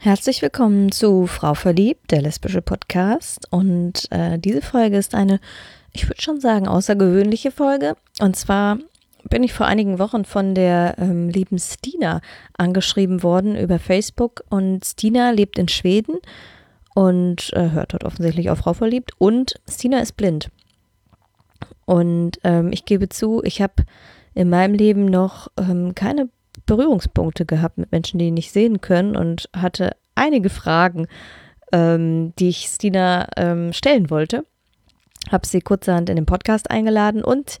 Herzlich 0.00 0.42
willkommen 0.42 0.92
zu 0.92 1.26
Frau 1.26 1.54
Verliebt, 1.54 2.12
der 2.12 2.22
lesbische 2.22 2.62
Podcast. 2.62 3.48
Und 3.50 4.06
äh, 4.12 4.38
diese 4.38 4.62
Folge 4.62 4.96
ist 4.96 5.12
eine, 5.12 5.40
ich 5.92 6.08
würde 6.08 6.22
schon 6.22 6.40
sagen, 6.40 6.68
außergewöhnliche 6.68 7.50
Folge. 7.50 7.96
Und 8.20 8.36
zwar 8.36 8.78
bin 9.28 9.42
ich 9.42 9.52
vor 9.52 9.66
einigen 9.66 9.98
Wochen 9.98 10.24
von 10.24 10.54
der 10.54 10.94
ähm, 10.98 11.30
lieben 11.30 11.58
Stina 11.58 12.20
angeschrieben 12.56 13.24
worden 13.24 13.56
über 13.56 13.80
Facebook. 13.80 14.44
Und 14.48 14.84
Stina 14.84 15.30
lebt 15.30 15.58
in 15.58 15.66
Schweden 15.66 16.18
und 16.94 17.52
äh, 17.54 17.70
hört 17.72 17.92
dort 17.92 18.04
offensichtlich 18.04 18.50
auf 18.50 18.58
Frau 18.58 18.74
Verliebt. 18.74 19.10
Und 19.18 19.60
Stina 19.68 19.98
ist 19.98 20.16
blind. 20.16 20.48
Und 21.86 22.38
ähm, 22.44 22.70
ich 22.72 22.84
gebe 22.84 23.08
zu, 23.08 23.42
ich 23.42 23.60
habe 23.60 23.84
in 24.32 24.48
meinem 24.48 24.74
Leben 24.74 25.06
noch 25.06 25.48
ähm, 25.58 25.96
keine 25.96 26.28
Berührungspunkte 26.66 27.46
gehabt 27.46 27.78
mit 27.78 27.92
Menschen, 27.92 28.18
die 28.18 28.30
nicht 28.30 28.52
sehen 28.52 28.80
können 28.80 29.16
und 29.16 29.48
hatte 29.54 29.96
einige 30.14 30.50
Fragen, 30.50 31.06
ähm, 31.72 32.32
die 32.38 32.48
ich 32.48 32.66
Stina 32.66 33.28
ähm, 33.36 33.72
stellen 33.72 34.10
wollte. 34.10 34.44
Habe 35.30 35.46
sie 35.46 35.60
kurzerhand 35.60 36.08
in 36.10 36.16
den 36.16 36.26
Podcast 36.26 36.70
eingeladen 36.70 37.22
und 37.22 37.58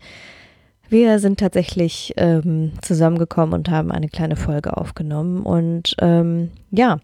wir 0.88 1.18
sind 1.18 1.38
tatsächlich 1.38 2.14
ähm, 2.16 2.72
zusammengekommen 2.80 3.54
und 3.54 3.68
haben 3.68 3.92
eine 3.92 4.08
kleine 4.08 4.36
Folge 4.36 4.76
aufgenommen. 4.76 5.42
Und 5.42 5.94
ähm, 6.00 6.50
ja, 6.70 6.98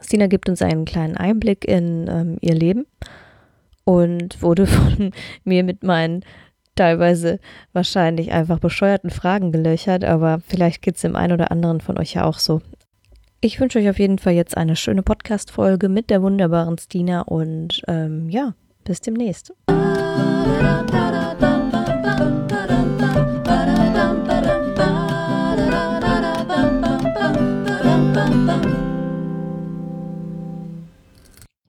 Stina 0.00 0.28
gibt 0.28 0.48
uns 0.48 0.62
einen 0.62 0.84
kleinen 0.84 1.16
Einblick 1.16 1.66
in 1.66 2.06
ähm, 2.08 2.38
ihr 2.40 2.54
Leben 2.54 2.86
und 3.84 4.40
wurde 4.40 4.66
von 4.68 5.10
mir 5.44 5.64
mit 5.64 5.82
meinen 5.82 6.24
teilweise 6.74 7.38
wahrscheinlich 7.72 8.32
einfach 8.32 8.58
bescheuerten 8.58 9.10
Fragen 9.10 9.52
gelöchert, 9.52 10.04
aber 10.04 10.40
vielleicht 10.46 10.82
geht 10.82 10.96
es 10.96 11.02
dem 11.02 11.16
einen 11.16 11.34
oder 11.34 11.50
anderen 11.50 11.80
von 11.80 11.98
euch 11.98 12.14
ja 12.14 12.24
auch 12.24 12.38
so. 12.38 12.60
Ich 13.42 13.58
wünsche 13.58 13.78
euch 13.78 13.88
auf 13.88 13.98
jeden 13.98 14.18
Fall 14.18 14.34
jetzt 14.34 14.56
eine 14.56 14.76
schöne 14.76 15.02
Podcast-Folge 15.02 15.88
mit 15.88 16.10
der 16.10 16.22
wunderbaren 16.22 16.76
Stina 16.76 17.22
und 17.22 17.82
ähm, 17.88 18.28
ja, 18.28 18.54
bis 18.84 19.00
demnächst. 19.00 19.54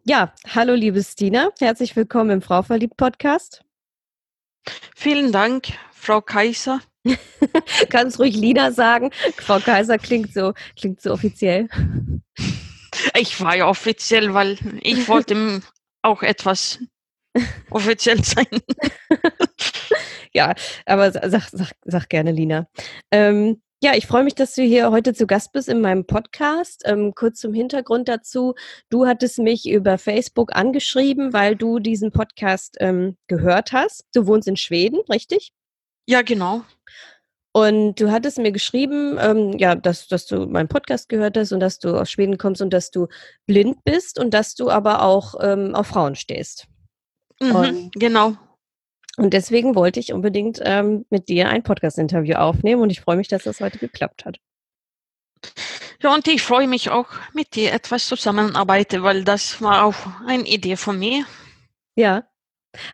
Ja, 0.04 0.34
hallo 0.50 0.74
liebe 0.74 1.02
Stina, 1.02 1.52
herzlich 1.60 1.96
willkommen 1.96 2.32
im 2.32 2.42
Frau 2.42 2.64
verliebt 2.64 2.98
Podcast. 2.98 3.64
Vielen 4.96 5.32
Dank, 5.32 5.70
Frau 5.92 6.22
Kaiser. 6.22 6.82
Kannst 7.90 8.20
ruhig 8.20 8.36
Lina 8.36 8.72
sagen. 8.72 9.12
Frau 9.38 9.60
Kaiser 9.60 9.98
klingt 9.98 10.34
so, 10.34 10.54
klingt 10.78 11.02
so 11.02 11.12
offiziell. 11.12 11.68
Ich 13.16 13.42
war 13.42 13.56
ja 13.56 13.68
offiziell, 13.68 14.34
weil 14.34 14.58
ich 14.82 15.08
wollte 15.08 15.62
auch 16.02 16.24
etwas 16.24 16.80
offiziell 17.70 18.24
sein. 18.24 18.48
ja, 20.34 20.54
aber 20.86 21.12
sag, 21.12 21.50
sag, 21.52 21.72
sag 21.86 22.10
gerne, 22.10 22.32
Lina. 22.32 22.68
Ähm, 23.12 23.62
ja, 23.84 23.96
ich 23.96 24.06
freue 24.06 24.24
mich, 24.24 24.36
dass 24.36 24.54
du 24.54 24.62
hier 24.62 24.92
heute 24.92 25.14
zu 25.14 25.26
Gast 25.26 25.54
bist 25.54 25.68
in 25.68 25.82
meinem 25.82 26.06
Podcast. 26.06 26.84
Ähm, 26.86 27.16
kurz 27.16 27.40
zum 27.40 27.52
Hintergrund 27.52 28.08
dazu. 28.08 28.54
Du 28.90 29.08
hattest 29.08 29.40
mich 29.40 29.68
über 29.68 29.98
Facebook 29.98 30.56
angeschrieben, 30.56 31.34
weil 31.34 31.56
du 31.56 31.80
diesen 31.80 32.12
Podcast 32.12 32.78
ähm, 32.80 33.18
gehört 33.26 33.72
hast. 33.72 34.06
Du 34.14 34.28
wohnst 34.28 34.48
in 34.48 34.56
Schweden, 34.56 35.00
richtig? 35.10 35.52
Ja, 36.08 36.22
genau. 36.22 36.64
Und 37.54 38.00
du 38.00 38.12
hattest 38.12 38.38
mir 38.38 38.52
geschrieben, 38.52 39.18
ähm, 39.20 39.58
ja, 39.58 39.74
dass, 39.74 40.08
dass 40.08 40.28
du 40.28 40.46
meinen 40.46 40.70
Podcast 40.70 41.10
gehört 41.10 41.36
hast 41.36 41.52
und 41.52 41.60
dass 41.60 41.80
du 41.80 42.00
aus 42.00 42.12
Schweden 42.12 42.38
kommst 42.38 42.62
und 42.62 42.72
dass 42.72 42.92
du 42.92 43.08
blind 43.48 43.84
bist 43.84 44.20
und 44.20 44.34
dass 44.34 44.54
du 44.54 44.70
aber 44.70 45.02
auch 45.02 45.34
ähm, 45.42 45.74
auf 45.74 45.88
Frauen 45.88 46.16
stehst. 46.16 46.68
Mhm, 47.42 47.90
genau. 47.96 48.38
Und 49.22 49.34
deswegen 49.34 49.76
wollte 49.76 50.00
ich 50.00 50.14
unbedingt 50.14 50.60
ähm, 50.64 51.06
mit 51.12 51.30
dir 51.30 51.48
ein 51.48 51.62
Podcast-Interview 51.62 52.38
aufnehmen 52.38 52.82
und 52.82 52.90
ich 52.90 53.02
freue 53.02 53.18
mich, 53.18 53.28
dass 53.28 53.44
das 53.44 53.62
heute 53.62 53.78
geklappt 53.78 54.26
hat. 54.26 54.40
Ja, 56.02 56.12
und 56.12 56.28
ich 56.28 56.42
freue 56.42 56.68
mich 56.68 56.90
auch, 56.90 57.06
mit 57.32 57.54
dir 57.54 57.72
etwas 57.72 58.08
zusammenarbeiten, 58.08 59.04
weil 59.04 59.24
das 59.24 59.62
war 59.62 59.84
auch 59.86 59.94
eine 60.26 60.48
Idee 60.48 60.76
von 60.76 60.98
mir. 60.98 61.26
Ja. 61.96 62.24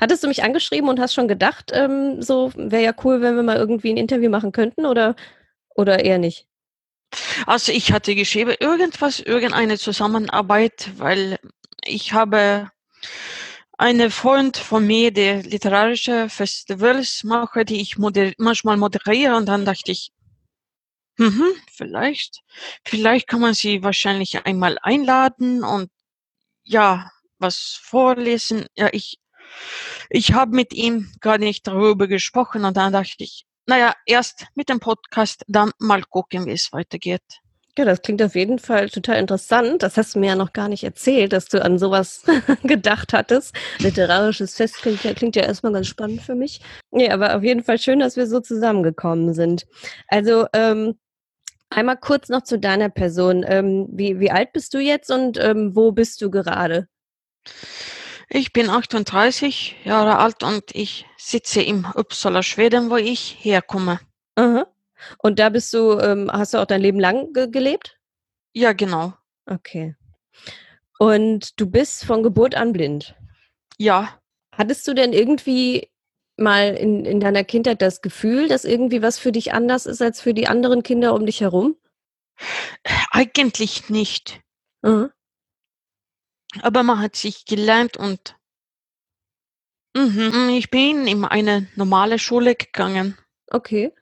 Hattest 0.02 0.22
du 0.22 0.28
mich 0.28 0.44
angeschrieben 0.44 0.90
und 0.90 1.00
hast 1.00 1.14
schon 1.14 1.30
gedacht, 1.30 1.72
ähm, 1.74 2.22
so 2.22 2.52
wäre 2.58 2.84
ja 2.84 2.94
cool, 3.06 3.22
wenn 3.22 3.38
wir 3.38 3.44
mal 3.44 3.56
irgendwie 3.56 3.94
ein 3.94 3.98
Interview 3.98 4.30
machen 4.30 4.52
könnten 4.52 4.86
oder, 4.86 5.16
oder 5.76 6.04
eher 6.04 6.18
nicht? 6.18 6.46
Also 7.46 7.72
ich 7.72 7.94
hatte 7.94 8.16
geschrieben, 8.16 8.54
irgendwas, 8.60 9.22
irgendeine 9.22 9.78
Zusammenarbeit, 9.78 10.90
weil 10.98 11.40
ich 11.86 12.12
habe 12.12 12.70
eine 13.78 14.10
Freund 14.10 14.58
von 14.58 14.86
mir, 14.86 15.12
der 15.12 15.44
literarische 15.44 16.30
Festivals 16.30 17.24
mache, 17.24 17.64
die 17.64 17.80
ich 17.80 17.98
moder 17.98 18.34
manchmal 18.40 18.78
moderiere 18.78 19.36
und 19.36 19.46
dann 19.46 19.66
dachte 19.66 19.92
ich, 19.92 20.12
mhm, 21.18 21.46
vielleicht, 21.72 22.42
vielleicht 22.84 23.28
kann 23.28 23.42
man 23.42 23.54
sie 23.54 23.84
wahrscheinlich 23.84 24.44
einmal 24.46 24.78
einladen 24.82 25.64
und 25.64 25.92
ja, 26.64 27.12
was 27.40 27.80
vorlesen. 27.82 28.66
Ja, 28.76 28.90
ich, 28.92 29.20
ich 30.10 30.34
habe 30.34 30.56
mit 30.56 30.74
ihm 30.74 31.12
gar 31.22 31.38
nicht 31.38 31.68
darüber 31.68 32.08
gesprochen 32.08 32.66
und 32.66 32.76
dann 32.78 32.94
dachte 32.94 33.24
ich, 33.24 33.46
naja, 33.68 33.94
erst 34.06 34.48
mit 34.56 34.70
dem 34.70 34.80
Podcast, 34.80 35.44
dann 35.48 35.72
mal 35.80 36.04
gucken, 36.04 36.46
wie 36.46 36.52
es 36.52 36.72
weitergeht. 36.74 37.42
Ja, 37.78 37.86
das 37.86 38.02
klingt 38.02 38.24
auf 38.24 38.34
jeden 38.34 38.58
Fall 38.58 38.90
total 38.90 39.18
interessant. 39.18 39.84
Das 39.84 39.98
hast 39.98 40.16
du 40.16 40.20
mir 40.20 40.30
ja 40.30 40.36
noch 40.36 40.52
gar 40.52 40.68
nicht 40.68 40.84
erzählt, 40.84 41.32
dass 41.32 41.46
du 41.46 41.64
an 41.64 41.78
sowas 41.78 42.24
gedacht 42.64 43.14
hattest. 43.14 43.56
Literarisches 43.78 44.56
Fest 44.56 44.78
klingt 44.78 45.04
ja, 45.04 45.14
klingt 45.14 45.36
ja 45.36 45.44
erstmal 45.44 45.74
ganz 45.74 45.86
spannend 45.86 46.24
für 46.24 46.34
mich. 46.34 46.60
Ja, 46.92 47.14
aber 47.14 47.36
auf 47.36 47.44
jeden 47.44 47.64
Fall 47.64 47.78
schön, 47.78 48.00
dass 48.00 48.16
wir 48.16 48.26
so 48.26 48.40
zusammengekommen 48.40 49.36
sind. 49.36 49.68
Also, 50.08 50.48
ähm, 50.54 50.96
einmal 51.70 51.98
kurz 51.98 52.30
noch 52.30 52.42
zu 52.42 52.58
deiner 52.58 52.90
Person. 52.90 53.46
Ähm, 53.48 53.88
wie, 53.92 54.20
wie 54.20 54.32
alt 54.32 54.54
bist 54.54 54.74
du 54.74 54.80
jetzt 54.80 55.12
und 55.12 55.38
ähm, 55.40 55.76
wo 55.76 55.92
bist 55.92 56.20
du 56.24 56.32
gerade? 56.32 56.88
Ich 58.28 58.54
bin 58.54 58.72
38 58.72 59.76
Jahre 59.84 60.18
alt 60.18 60.42
und 60.42 60.64
ich 60.74 61.06
sitze 61.18 61.62
im 61.62 61.86
Uppsala, 61.94 62.42
Schweden, 62.42 62.90
wo 62.90 62.96
ich 62.96 63.38
herkomme. 63.40 64.00
Aha. 64.36 64.66
Und 65.20 65.40
da 65.40 65.50
bist 65.50 65.74
du, 65.74 66.00
ähm, 66.00 66.30
hast 66.32 66.54
du 66.54 66.60
auch 66.60 66.66
dein 66.66 66.82
Leben 66.82 67.00
lang 67.00 67.34
ge 67.34 67.50
gelebt? 67.50 68.00
Ja, 68.54 68.74
genau. 68.74 69.14
Okay. 69.46 69.96
Und 71.00 71.60
du 71.60 71.70
bist 71.70 72.06
von 72.06 72.24
Geburt 72.24 72.56
an 72.56 72.74
blind? 72.74 73.16
Ja. 73.78 74.20
Hattest 74.52 74.88
du 74.88 74.94
denn 74.94 75.14
irgendwie 75.14 75.90
mal 76.38 76.74
in, 76.76 77.06
in 77.06 77.20
deiner 77.20 77.44
Kindheit 77.44 77.82
das 77.82 78.02
Gefühl, 78.02 78.48
dass 78.48 78.66
irgendwie 78.66 79.02
was 79.02 79.20
für 79.20 79.32
dich 79.32 79.54
anders 79.54 79.86
ist 79.86 80.02
als 80.02 80.22
für 80.22 80.34
die 80.34 80.48
anderen 80.48 80.84
Kinder 80.84 81.14
um 81.14 81.26
dich 81.26 81.42
herum? 81.42 81.78
Eigentlich 83.12 83.90
nicht. 83.90 84.42
Mhm. 84.82 85.12
Aber 86.62 86.84
man 86.84 87.00
hat 87.00 87.16
sich 87.16 87.46
gelernt 87.46 87.98
und 87.98 88.36
mhm, 89.96 90.50
ich 90.50 90.70
bin 90.70 91.08
in 91.08 91.26
eine 91.26 91.68
normale 91.76 92.20
Schule 92.20 92.56
gegangen. 92.56 93.18
Okay. 93.48 93.94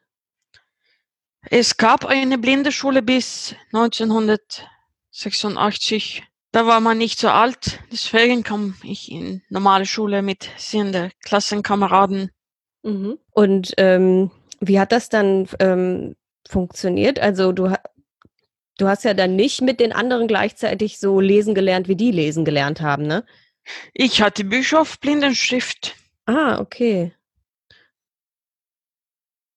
Es 1.50 1.78
gab 1.78 2.06
eine 2.06 2.38
Blindenschule 2.38 3.01
bis 3.01 3.56
1986. 3.73 6.23
Da 6.51 6.67
war 6.67 6.79
man 6.79 6.97
nicht 6.97 7.19
so 7.19 7.28
alt, 7.29 7.81
deswegen 7.91 8.44
kam 8.44 8.75
ich 8.83 9.11
in 9.11 9.41
normale 9.50 9.85
Schule 9.85 10.22
mit 10.22 10.50
sehenden 10.57 11.11
Klassenkameraden. 11.23 12.31
Mhm. 12.83 13.17
Und 13.31 13.73
ähm, 13.78 14.31
wie 14.61 14.79
hat 14.79 14.94
das 14.94 15.09
dann 15.09 15.50
ähm, 15.59 16.16
funktioniert? 16.47 17.19
Also 17.19 17.51
du, 17.51 17.73
du 18.77 18.88
hast 18.88 19.03
ja 19.03 19.13
dann 19.13 19.35
nicht 19.35 19.62
mit 19.62 19.81
den 19.81 19.91
anderen 19.91 20.27
gleichzeitig 20.27 21.00
so 21.00 21.19
lesen 21.19 21.56
gelernt, 21.56 21.89
wie 21.89 21.98
die 21.98 22.12
lesen 22.12 22.45
gelernt 22.45 22.80
haben, 22.81 23.03
ne? 23.03 23.25
Ich 23.94 24.21
hatte 24.21 24.45
auf 24.77 25.00
Blindenschrift. 25.00 25.95
Ah, 26.25 26.59
okay. 26.59 27.13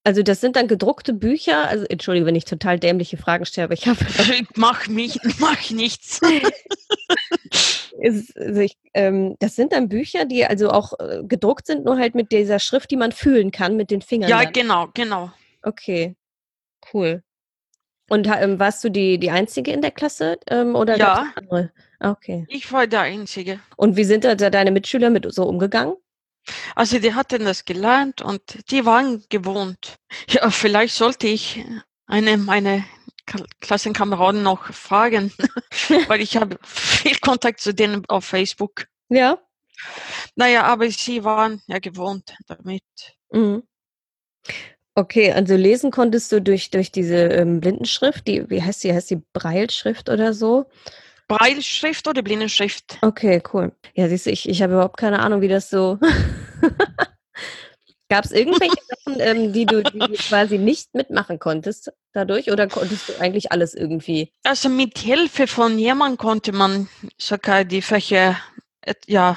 Also 0.09 0.23
das 0.23 0.41
sind 0.41 0.57
dann 0.57 0.69
gedruckte 0.69 1.13
Bücher. 1.13 1.69
Also 1.69 1.85
entschuldige, 1.85 2.25
wenn 2.25 2.35
ich 2.35 2.47
total 2.47 2.79
dämliche 2.79 3.19
Fragen 3.19 3.45
stelle, 3.45 3.67
aber 3.67 3.75
ich 3.75 3.87
habe. 3.87 3.99
mach 4.57 4.89
mich, 4.89 5.21
mach 5.39 5.69
nichts. 5.69 6.23
Ist, 8.01 8.35
also 8.39 8.61
ich, 8.63 8.79
ähm, 8.95 9.37
das 9.39 9.55
sind 9.55 9.75
dann 9.75 9.91
Bücher, 9.91 10.25
die 10.25 10.47
also 10.47 10.71
auch 10.71 10.95
äh, 10.99 11.25
gedruckt 11.25 11.67
sind, 11.67 11.85
nur 11.85 11.99
halt 11.99 12.15
mit 12.15 12.33
dieser 12.33 12.59
Schrift, 12.59 12.91
die 12.91 12.97
man 12.97 13.13
fühlen 13.13 13.51
kann 13.51 13.77
mit 13.77 13.91
den 13.91 14.01
Fingern. 14.01 14.31
Ja, 14.31 14.45
dann. 14.45 14.53
genau, 14.55 14.89
genau. 14.95 15.31
Okay, 15.63 16.17
cool. 16.95 17.23
Und 18.09 18.27
ähm, 18.29 18.59
warst 18.59 18.83
du 18.85 18.89
die, 18.89 19.19
die 19.19 19.31
Einzige 19.31 19.73
in 19.73 19.83
der 19.83 19.91
Klasse 19.91 20.39
ähm, 20.49 20.75
oder 20.75 20.97
ja. 20.97 21.35
andere? 21.37 21.71
Okay. 22.01 22.47
Ich 22.49 22.73
war 22.73 22.87
der 22.87 23.03
Einzige. 23.03 23.61
Und 23.77 23.97
wie 23.99 24.05
sind 24.05 24.25
da 24.25 24.37
deine 24.37 24.71
Mitschüler 24.71 25.11
mit 25.11 25.31
so 25.31 25.45
umgegangen? 25.45 25.97
Also 26.75 26.99
die 26.99 27.15
hatten 27.15 27.45
das 27.45 27.65
gelernt 27.65 28.23
und 28.23 28.71
die 28.71 28.85
waren 28.85 29.25
gewohnt. 29.29 29.97
Ja, 30.29 30.51
vielleicht 30.51 30.95
sollte 30.95 31.27
ich 31.27 31.65
eine 32.07 32.37
meine 32.37 32.85
Klassenkameraden 33.61 34.43
noch 34.43 34.73
fragen, 34.73 35.33
weil 36.09 36.21
ich 36.21 36.37
habe 36.37 36.59
viel 36.63 37.19
Kontakt 37.19 37.61
zu 37.61 37.75
denen 37.75 38.05
auf 38.09 38.25
Facebook. 38.25 38.87
Ja. 39.09 39.39
Naja, 40.35 40.65
aber 40.65 40.91
sie 40.91 41.25
waren 41.25 41.63
ja 41.67 41.79
gewohnt 41.79 42.35
damit. 42.47 42.83
Mhm. 43.31 43.63
Okay, 44.95 45.31
also 45.31 45.55
lesen 45.55 45.93
konntest 45.93 46.33
du 46.33 46.43
durch, 46.43 46.71
durch 46.71 46.91
diese 46.91 47.17
ähm, 47.17 47.61
Blindenschrift, 47.61 48.27
die, 48.27 48.51
wie 48.51 48.61
heißt 48.61 48.83
die, 48.83 48.93
heißt 48.93 49.11
die 49.11 49.23
Breilschrift 49.33 50.09
oder 50.09 50.35
so? 50.35 50.67
Breilschrift 51.29 52.09
oder 52.09 52.23
Blindenschrift? 52.23 52.99
Okay, 53.03 53.41
cool. 53.53 53.71
Ja, 53.95 54.09
siehst 54.09 54.27
du, 54.27 54.31
ich, 54.31 54.49
ich 54.49 54.61
habe 54.61 54.73
überhaupt 54.73 54.97
keine 54.97 55.21
Ahnung, 55.21 55.41
wie 55.41 55.49
das 55.49 55.71
so. 55.71 55.99
Gab 58.11 58.25
es 58.25 58.33
irgendwelche 58.33 58.77
Sachen, 58.89 59.21
ähm, 59.21 59.53
die, 59.53 59.67
du, 59.67 59.83
die 59.83 59.99
du 59.99 60.15
quasi 60.15 60.57
nicht 60.57 60.95
mitmachen 60.95 61.39
konntest 61.39 61.93
dadurch 62.13 62.51
oder 62.51 62.67
konntest 62.67 63.09
du 63.09 63.21
eigentlich 63.21 63.53
alles 63.53 63.75
irgendwie? 63.75 64.33
Also 64.45 64.71
mit 64.71 64.99
Hilfe 64.99 65.47
von 65.47 65.79
jemandem 65.79 66.17
konnte 66.17 66.53
man 66.53 66.89
sogar 67.19 67.65
die 67.65 67.83
Fächer 67.83 68.37
ja 69.07 69.37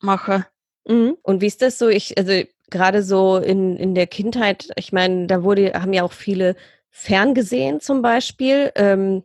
machen. 0.00 0.44
Mhm. 0.86 1.16
Und 1.22 1.40
wie 1.40 1.46
ist 1.46 1.62
das 1.62 1.78
so? 1.78 1.88
Ich, 1.88 2.18
also 2.18 2.42
gerade 2.70 3.02
so 3.02 3.38
in, 3.38 3.76
in 3.76 3.94
der 3.94 4.06
Kindheit, 4.06 4.68
ich 4.76 4.92
meine, 4.92 5.26
da 5.26 5.42
wurde, 5.42 5.72
haben 5.74 5.92
ja 5.92 6.02
auch 6.02 6.12
viele 6.12 6.56
ferngesehen 6.90 7.80
zum 7.80 8.02
Beispiel. 8.02 8.72
Ähm, 8.74 9.24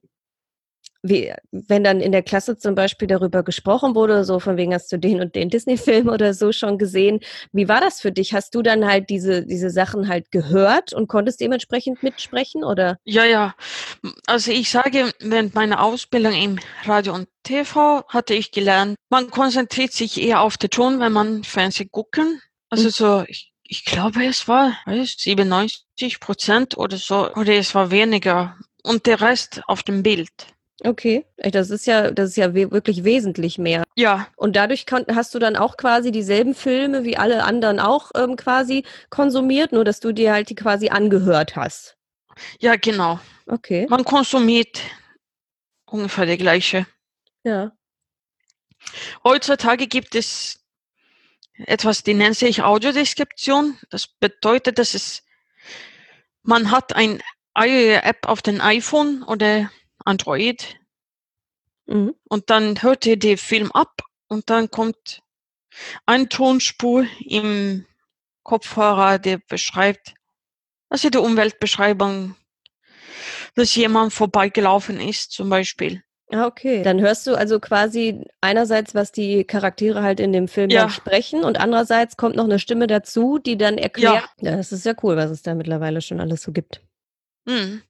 wie, 1.09 1.33
wenn 1.51 1.83
dann 1.83 2.01
in 2.01 2.11
der 2.11 2.23
Klasse 2.23 2.57
zum 2.57 2.75
Beispiel 2.75 3.07
darüber 3.07 3.43
gesprochen 3.43 3.95
wurde, 3.95 4.23
so 4.23 4.39
von 4.39 4.57
wegen 4.57 4.73
hast 4.73 4.91
du 4.91 4.97
den 4.97 5.21
und 5.21 5.35
den 5.35 5.49
Disney-Film 5.49 6.09
oder 6.09 6.33
so 6.33 6.51
schon 6.51 6.77
gesehen. 6.77 7.19
Wie 7.51 7.67
war 7.67 7.79
das 7.79 8.01
für 8.01 8.11
dich? 8.11 8.33
Hast 8.33 8.55
du 8.55 8.61
dann 8.61 8.85
halt 8.85 9.09
diese, 9.09 9.45
diese 9.45 9.69
Sachen 9.69 10.07
halt 10.07 10.31
gehört 10.31 10.93
und 10.93 11.07
konntest 11.07 11.39
dementsprechend 11.41 12.01
mitsprechen 12.03 12.63
oder? 12.63 12.97
Ja, 13.03 13.23
ja. 13.23 13.55
Also 14.25 14.51
ich 14.51 14.69
sage, 14.69 15.11
während 15.19 15.53
meiner 15.55 15.83
Ausbildung 15.83 16.33
im 16.33 16.59
Radio 16.83 17.13
und 17.13 17.27
TV 17.43 18.03
hatte 18.07 18.33
ich 18.33 18.51
gelernt, 18.51 18.95
man 19.09 19.29
konzentriert 19.29 19.93
sich 19.93 20.21
eher 20.21 20.41
auf 20.41 20.57
den 20.57 20.71
Ton, 20.71 20.99
wenn 20.99 21.11
man 21.11 21.43
Fernsehen 21.43 21.91
gucken. 21.91 22.41
Also 22.69 22.85
mhm. 22.85 22.89
so, 22.89 23.23
ich, 23.27 23.53
ich 23.63 23.85
glaube, 23.85 24.25
es 24.25 24.47
war 24.47 24.77
weiß, 24.85 25.15
97 25.19 26.19
Prozent 26.19 26.77
oder 26.77 26.97
so, 26.97 27.31
oder 27.33 27.53
es 27.53 27.75
war 27.75 27.91
weniger. 27.91 28.57
Und 28.83 29.07
der 29.07 29.21
Rest 29.21 29.61
auf 29.67 29.81
dem 29.81 30.03
Bild. 30.03 30.29
Okay, 30.85 31.25
das 31.37 31.71
ist 31.71 31.87
ja, 31.87 32.11
das 32.11 32.29
ist 32.29 32.35
ja 32.37 32.53
wirklich 32.53 33.03
wesentlich 33.03 33.57
mehr. 33.57 33.83
Ja. 33.95 34.27
Und 34.35 34.55
dadurch 34.55 34.85
hast 34.91 35.33
du 35.33 35.39
dann 35.39 35.55
auch 35.55 35.77
quasi 35.77 36.11
dieselben 36.11 36.53
Filme 36.53 37.03
wie 37.03 37.17
alle 37.17 37.43
anderen 37.43 37.79
auch 37.79 38.11
ähm, 38.15 38.35
quasi 38.35 38.83
konsumiert, 39.09 39.71
nur 39.71 39.83
dass 39.83 39.99
du 39.99 40.11
dir 40.11 40.33
halt 40.33 40.49
die 40.49 40.55
quasi 40.55 40.89
angehört 40.89 41.55
hast. 41.55 41.97
Ja, 42.59 42.75
genau. 42.75 43.19
Okay. 43.47 43.87
Man 43.89 44.03
konsumiert 44.03 44.81
ungefähr 45.85 46.27
die 46.27 46.37
gleiche. 46.37 46.85
Ja. 47.43 47.71
Heutzutage 49.23 49.87
gibt 49.87 50.13
es 50.13 50.59
etwas, 51.57 52.03
die 52.03 52.13
nennt 52.13 52.37
sich 52.37 52.61
Audiodeskription. 52.61 53.79
Das 53.89 54.07
bedeutet, 54.07 54.77
dass 54.77 54.93
es, 54.93 55.23
man 56.43 56.69
hat 56.69 56.93
eine 56.95 58.03
App 58.03 58.27
auf 58.27 58.43
dem 58.43 58.61
iPhone 58.61 59.23
oder 59.23 59.71
Android. 60.05 60.79
Mhm. 61.87 62.15
Und 62.29 62.49
dann 62.49 62.81
hört 62.81 63.05
ihr 63.05 63.17
den 63.17 63.37
Film 63.37 63.71
ab 63.71 64.01
und 64.27 64.49
dann 64.49 64.71
kommt 64.71 65.21
eine 66.05 66.29
Tonspur 66.29 67.05
im 67.19 67.85
Kopfhörer, 68.43 69.19
der 69.19 69.39
beschreibt, 69.49 70.13
also 70.89 71.09
die 71.09 71.17
Umweltbeschreibung, 71.17 72.35
dass 73.55 73.75
jemand 73.75 74.13
vorbeigelaufen 74.13 74.99
ist, 74.99 75.31
zum 75.31 75.49
Beispiel. 75.49 76.03
Ah, 76.31 76.47
okay. 76.47 76.81
Dann 76.83 77.01
hörst 77.01 77.27
du 77.27 77.35
also 77.35 77.59
quasi 77.59 78.23
einerseits, 78.41 78.95
was 78.95 79.11
die 79.11 79.43
Charaktere 79.43 80.01
halt 80.01 80.19
in 80.19 80.33
dem 80.33 80.47
Film 80.47 80.69
ja. 80.69 80.89
sprechen 80.89 81.43
und 81.43 81.59
andererseits 81.59 82.17
kommt 82.17 82.35
noch 82.35 82.45
eine 82.45 82.59
Stimme 82.59 82.87
dazu, 82.87 83.37
die 83.37 83.57
dann 83.57 83.77
erklärt. 83.77 84.27
Ja. 84.41 84.51
ja, 84.51 84.57
das 84.57 84.71
ist 84.71 84.85
ja 84.85 84.93
cool, 85.03 85.17
was 85.17 85.29
es 85.29 85.43
da 85.43 85.53
mittlerweile 85.53 86.01
schon 86.01 86.19
alles 86.19 86.41
so 86.41 86.51
gibt. 86.51 86.81
Mhm. 87.45 87.83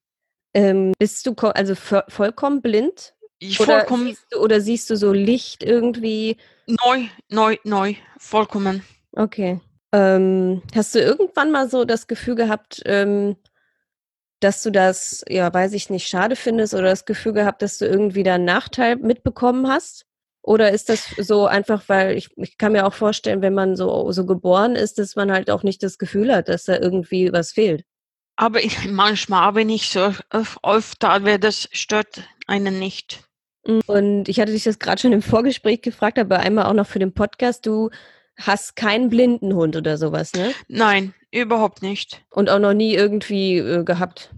Ähm, 0.56 0.94
bist 0.98 1.28
du 1.28 1.34
also 1.34 1.76
vollkommen 1.76 2.62
blind? 2.62 3.14
Ich 3.40 3.60
oder 3.60 3.80
vollkommen. 3.80 4.08
Siehst 4.08 4.26
du, 4.32 4.40
oder 4.40 4.62
siehst 4.62 4.90
du 4.90 4.96
so 4.96 5.12
Licht 5.12 5.64
irgendwie? 5.64 6.38
Neu, 6.66 7.08
neu, 7.30 7.58
neu, 7.66 7.96
vollkommen. 8.18 8.82
Okay. 9.12 9.60
Ähm, 9.92 10.62
hast 10.74 10.96
du 10.96 11.00
irgendwann 11.00 11.52
mal 11.52 11.70
so 11.70 11.84
das 11.84 12.08
Gefühl 12.08 12.36
gehabt, 12.36 12.82
ähm, 12.86 13.36
dass 14.40 14.64
du 14.64 14.72
das, 14.72 15.26
ja, 15.28 15.54
weiß 15.54 15.74
ich 15.74 15.90
nicht, 15.90 16.08
schade 16.08 16.38
findest 16.38 16.74
oder 16.74 16.90
das 16.90 17.06
Gefühl 17.06 17.34
gehabt, 17.34 17.62
dass 17.62 17.78
du 17.78 17.86
irgendwie 17.86 18.24
da 18.24 18.36
einen 18.36 18.46
Nachteil 18.46 18.96
mitbekommen 18.96 19.68
hast? 19.68 20.06
Oder 20.42 20.72
ist 20.72 20.88
das 20.88 21.10
so 21.18 21.48
einfach, 21.48 21.84
weil 21.88 22.16
ich, 22.16 22.30
ich 22.38 22.58
kann 22.58 22.72
mir 22.72 22.86
auch 22.86 22.94
vorstellen, 22.94 23.42
wenn 23.42 23.54
man 23.54 23.76
so, 23.76 24.12
so 24.12 24.26
geboren 24.26 24.76
ist, 24.76 25.00
dass 25.00 25.18
man 25.18 25.32
halt 25.32 25.50
auch 25.50 25.64
nicht 25.64 25.84
das 25.84 25.98
Gefühl 25.98 26.34
hat, 26.34 26.48
dass 26.48 26.64
da 26.64 26.78
irgendwie 26.78 27.34
was 27.34 27.52
fehlt? 27.52 27.84
Aber 28.36 28.64
ich, 28.64 28.86
manchmal 28.90 29.44
aber 29.44 29.64
nicht 29.64 29.92
so 29.92 30.14
oft, 30.62 31.04
aber 31.04 31.38
das 31.38 31.70
stört 31.72 32.24
einen 32.48 32.80
nicht. 32.80 33.24
Und 33.88 34.30
ich 34.30 34.40
hatte 34.40 34.52
dich 34.52 34.64
das 34.64 34.78
gerade 34.80 35.02
schon 35.02 35.14
im 35.14 35.22
Vorgespräch 35.22 35.82
gefragt, 35.82 36.20
aber 36.20 36.40
einmal 36.40 36.66
auch 36.66 36.74
noch 36.74 36.86
für 36.86 37.00
den 37.00 37.14
Podcast. 37.14 37.66
Du 37.66 37.90
hast 38.38 38.76
keinen 38.76 39.10
Blindenhund 39.10 39.76
oder 39.76 39.98
sowas, 39.98 40.34
ne? 40.34 40.54
Nein, 40.68 41.14
überhaupt 41.32 41.82
nicht. 41.82 42.24
Und 42.30 42.50
auch 42.50 42.60
noch 42.60 42.74
nie 42.74 42.94
irgendwie 42.94 43.58
äh, 43.58 43.84
gehabt. 43.84 44.30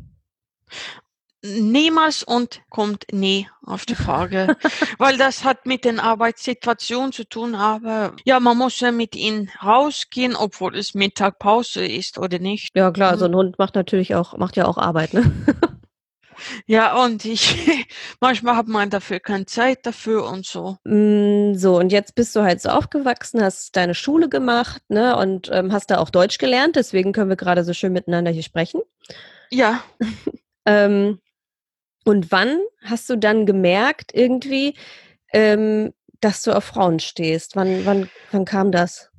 Niemals 1.43 2.23
und 2.23 2.61
kommt 2.69 3.05
nie 3.11 3.47
auf 3.63 3.85
die 3.85 3.95
Frage, 3.95 4.57
weil 4.97 5.17
das 5.17 5.43
hat 5.43 5.65
mit 5.65 5.85
den 5.85 5.99
Arbeitssituationen 5.99 7.11
zu 7.11 7.25
tun, 7.25 7.53
aber 7.53 8.15
ja, 8.25 8.39
man 8.39 8.57
muss 8.57 8.79
ja 8.79 8.91
mit 8.91 9.15
ihnen 9.15 9.49
rausgehen, 9.63 10.35
obwohl 10.35 10.75
es 10.75 10.95
Mittagpause 10.95 11.85
ist 11.85 12.17
oder 12.17 12.39
nicht. 12.39 12.75
Ja 12.75 12.91
klar, 12.91 13.17
so 13.17 13.25
ein 13.25 13.35
Hund 13.35 13.59
macht 13.59 13.75
natürlich 13.75 14.15
auch, 14.15 14.35
macht 14.37 14.55
ja 14.55 14.65
auch 14.65 14.77
Arbeit, 14.77 15.13
ne? 15.13 15.31
Ja, 16.65 17.03
und 17.03 17.25
ich, 17.25 17.87
manchmal 18.19 18.55
hat 18.55 18.67
man 18.67 18.89
dafür 18.89 19.19
keine 19.19 19.45
Zeit 19.45 19.85
dafür 19.85 20.25
und 20.29 20.45
so. 20.45 20.77
Mm, 20.83 21.55
so, 21.55 21.77
und 21.77 21.91
jetzt 21.91 22.15
bist 22.15 22.35
du 22.35 22.41
halt 22.41 22.61
so 22.61 22.69
aufgewachsen, 22.69 23.41
hast 23.41 23.75
deine 23.75 23.95
Schule 23.95 24.29
gemacht, 24.29 24.81
ne, 24.89 25.15
und 25.17 25.49
ähm, 25.51 25.71
hast 25.71 25.89
da 25.89 25.97
auch 25.97 26.09
Deutsch 26.09 26.37
gelernt, 26.37 26.75
deswegen 26.75 27.11
können 27.11 27.29
wir 27.29 27.37
gerade 27.37 27.63
so 27.63 27.73
schön 27.73 27.93
miteinander 27.93 28.31
hier 28.31 28.43
sprechen. 28.43 28.81
Ja. 29.49 29.81
ähm, 30.65 31.19
und 32.07 32.31
wann 32.31 32.61
hast 32.83 33.09
du 33.09 33.17
dann 33.17 33.45
gemerkt, 33.45 34.11
irgendwie, 34.13 34.75
ähm, 35.33 35.93
dass 36.21 36.41
du 36.41 36.55
auf 36.55 36.63
Frauen 36.63 37.01
stehst? 37.01 37.57
Wann, 37.57 37.85
wann, 37.85 38.09
wann 38.31 38.45
kam 38.45 38.71
das? 38.71 39.11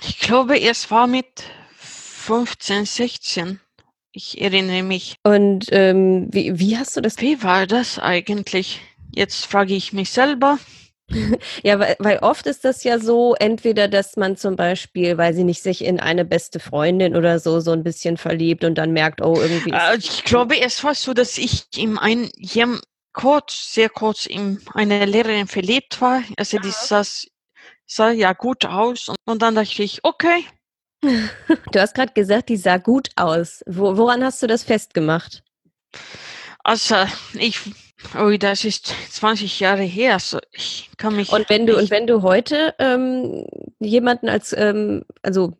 Ich 0.00 0.18
glaube, 0.18 0.60
es 0.60 0.90
war 0.90 1.06
mit 1.06 1.44
15, 1.76 2.84
16. 2.84 3.60
Ich 4.10 4.40
erinnere 4.40 4.82
mich. 4.82 5.14
Und 5.22 5.66
ähm, 5.70 6.30
wie, 6.32 6.58
wie 6.58 6.76
hast 6.76 6.96
du 6.96 7.00
das? 7.00 7.18
Wie 7.18 7.44
war 7.44 7.68
das 7.68 8.00
eigentlich? 8.00 8.80
Jetzt 9.14 9.46
frage 9.46 9.74
ich 9.74 9.92
mich 9.92 10.10
selber. 10.10 10.58
ja, 11.62 11.78
weil, 11.78 11.96
weil 11.98 12.18
oft 12.18 12.46
ist 12.46 12.64
das 12.64 12.84
ja 12.84 12.98
so, 12.98 13.34
entweder, 13.34 13.88
dass 13.88 14.16
man 14.16 14.36
zum 14.36 14.56
Beispiel, 14.56 15.18
weil 15.18 15.34
sie 15.34 15.44
nicht 15.44 15.62
sich 15.62 15.84
in 15.84 16.00
eine 16.00 16.24
beste 16.24 16.60
Freundin 16.60 17.16
oder 17.16 17.38
so 17.38 17.60
so 17.60 17.72
ein 17.72 17.82
bisschen 17.82 18.16
verliebt 18.16 18.64
und 18.64 18.76
dann 18.76 18.92
merkt, 18.92 19.20
oh, 19.20 19.40
irgendwie. 19.40 19.72
Äh, 19.72 19.96
ich 19.98 20.24
glaube, 20.24 20.60
es 20.60 20.82
war 20.84 20.94
so, 20.94 21.12
dass 21.12 21.38
ich 21.38 21.66
in 21.76 21.98
ein, 21.98 22.30
kurz, 23.12 23.74
sehr 23.74 23.88
kurz 23.88 24.26
in 24.26 24.60
eine 24.74 25.04
Lehrerin 25.04 25.46
verliebt 25.46 26.00
war. 26.00 26.22
Also 26.36 26.58
die 26.58 26.70
sah, 26.70 27.04
sah 27.86 28.10
ja 28.10 28.32
gut 28.32 28.64
aus 28.64 29.08
und, 29.08 29.16
und 29.26 29.42
dann 29.42 29.54
dachte 29.54 29.82
ich, 29.82 30.00
okay. 30.02 30.44
Du 31.72 31.80
hast 31.80 31.94
gerade 31.94 32.12
gesagt, 32.12 32.48
die 32.48 32.56
sah 32.56 32.78
gut 32.78 33.08
aus. 33.16 33.62
Wo, 33.66 33.96
woran 33.96 34.22
hast 34.24 34.42
du 34.42 34.46
das 34.46 34.62
festgemacht? 34.62 35.42
Also 36.64 36.96
ich 37.34 37.60
Oh, 38.18 38.30
das 38.36 38.64
ist 38.64 38.94
20 39.10 39.60
Jahre 39.60 39.82
her. 39.82 40.14
Also 40.14 40.38
ich 40.50 40.90
kann 40.96 41.16
mich. 41.16 41.32
Und 41.32 41.48
wenn 41.48 41.66
du 41.66 41.78
und 41.78 41.90
wenn 41.90 42.06
du 42.06 42.22
heute 42.22 42.74
ähm, 42.78 43.46
jemanden 43.78 44.28
als 44.28 44.54
ähm, 44.56 45.04
also 45.22 45.52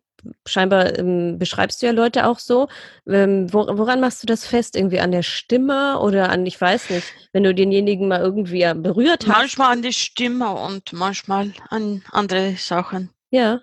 scheinbar 0.47 0.99
ähm, 0.99 1.39
beschreibst 1.39 1.83
du 1.83 1.87
ja 1.87 1.93
Leute 1.93 2.27
auch 2.27 2.39
so. 2.39 2.69
Ähm, 3.07 3.53
woran 3.53 4.01
machst 4.01 4.23
du 4.23 4.27
das 4.27 4.47
fest? 4.47 4.77
Irgendwie 4.77 5.01
an 5.01 5.13
der 5.13 5.23
Stimme 5.23 5.99
oder 6.01 6.31
an, 6.31 6.47
ich 6.47 6.61
weiß 6.61 6.91
nicht, 6.91 7.07
wenn 7.33 7.43
du 7.43 7.55
denjenigen 7.55 8.09
mal 8.09 8.21
irgendwie 8.21 8.65
berührt 8.75 9.27
hast? 9.27 9.37
Manchmal 9.37 9.73
an 9.73 9.83
die 9.83 9.93
Stimme 9.93 10.53
und 10.53 10.93
manchmal 10.93 11.53
an 11.71 12.03
andere 12.11 12.55
Sachen. 12.57 13.11
Ja. 13.31 13.61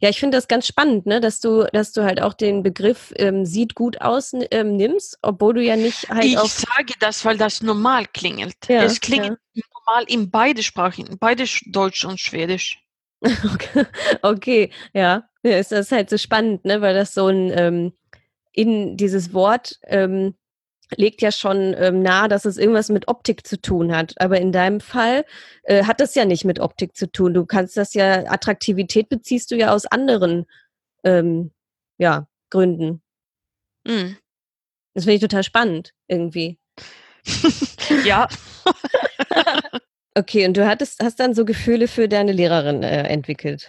Ja, 0.00 0.08
ich 0.08 0.20
finde 0.20 0.36
das 0.36 0.48
ganz 0.48 0.66
spannend, 0.66 1.06
ne, 1.06 1.20
dass 1.20 1.40
du, 1.40 1.64
dass 1.72 1.92
du 1.92 2.04
halt 2.04 2.20
auch 2.20 2.34
den 2.34 2.62
Begriff 2.62 3.12
ähm, 3.16 3.44
sieht 3.44 3.74
gut 3.74 4.00
aus 4.00 4.32
ähm, 4.50 4.76
nimmst, 4.76 5.18
obwohl 5.22 5.54
du 5.54 5.62
ja 5.62 5.76
nicht 5.76 6.08
halt 6.08 6.24
Ich 6.24 6.38
sage 6.38 6.94
das, 7.00 7.24
weil 7.24 7.36
das 7.36 7.62
normal 7.62 8.06
klingelt. 8.12 8.56
Ja, 8.68 8.82
es 8.82 9.00
klingt 9.00 9.26
ja. 9.26 9.62
normal 9.74 10.04
in 10.06 10.30
beide 10.30 10.62
Sprachen, 10.62 11.16
beide 11.18 11.44
Deutsch 11.66 12.04
und 12.04 12.20
Schwedisch. 12.20 12.80
okay. 13.22 13.86
okay, 14.22 14.70
ja. 14.92 15.24
ja. 15.42 15.58
Ist 15.58 15.92
halt 15.92 16.10
so 16.10 16.18
spannend, 16.18 16.64
ne, 16.64 16.80
weil 16.80 16.94
das 16.94 17.14
so 17.14 17.28
ein 17.28 17.52
ähm, 17.56 17.92
in 18.52 18.96
dieses 18.96 19.32
Wort 19.32 19.78
ähm, 19.84 20.34
legt 20.96 21.22
ja 21.22 21.32
schon 21.32 21.74
ähm, 21.78 22.02
nahe, 22.02 22.28
dass 22.28 22.44
es 22.44 22.56
irgendwas 22.56 22.88
mit 22.88 23.08
Optik 23.08 23.46
zu 23.46 23.60
tun 23.60 23.94
hat. 23.94 24.14
Aber 24.16 24.40
in 24.40 24.52
deinem 24.52 24.80
Fall 24.80 25.24
äh, 25.64 25.84
hat 25.84 26.00
das 26.00 26.14
ja 26.14 26.24
nicht 26.24 26.44
mit 26.44 26.60
Optik 26.60 26.96
zu 26.96 27.10
tun. 27.10 27.34
Du 27.34 27.44
kannst 27.46 27.76
das 27.76 27.94
ja, 27.94 28.30
Attraktivität 28.30 29.08
beziehst 29.08 29.50
du 29.50 29.56
ja 29.56 29.72
aus 29.72 29.86
anderen 29.86 30.46
ähm, 31.04 31.52
ja, 31.98 32.26
Gründen. 32.50 33.02
Mhm. 33.86 34.16
Das 34.94 35.04
finde 35.04 35.16
ich 35.16 35.20
total 35.20 35.42
spannend, 35.42 35.92
irgendwie. 36.08 36.58
ja. 38.04 38.28
okay, 40.14 40.46
und 40.46 40.56
du 40.56 40.66
hattest, 40.66 41.02
hast 41.02 41.20
dann 41.20 41.34
so 41.34 41.44
Gefühle 41.44 41.88
für 41.88 42.08
deine 42.08 42.32
Lehrerin 42.32 42.82
äh, 42.82 43.02
entwickelt. 43.08 43.68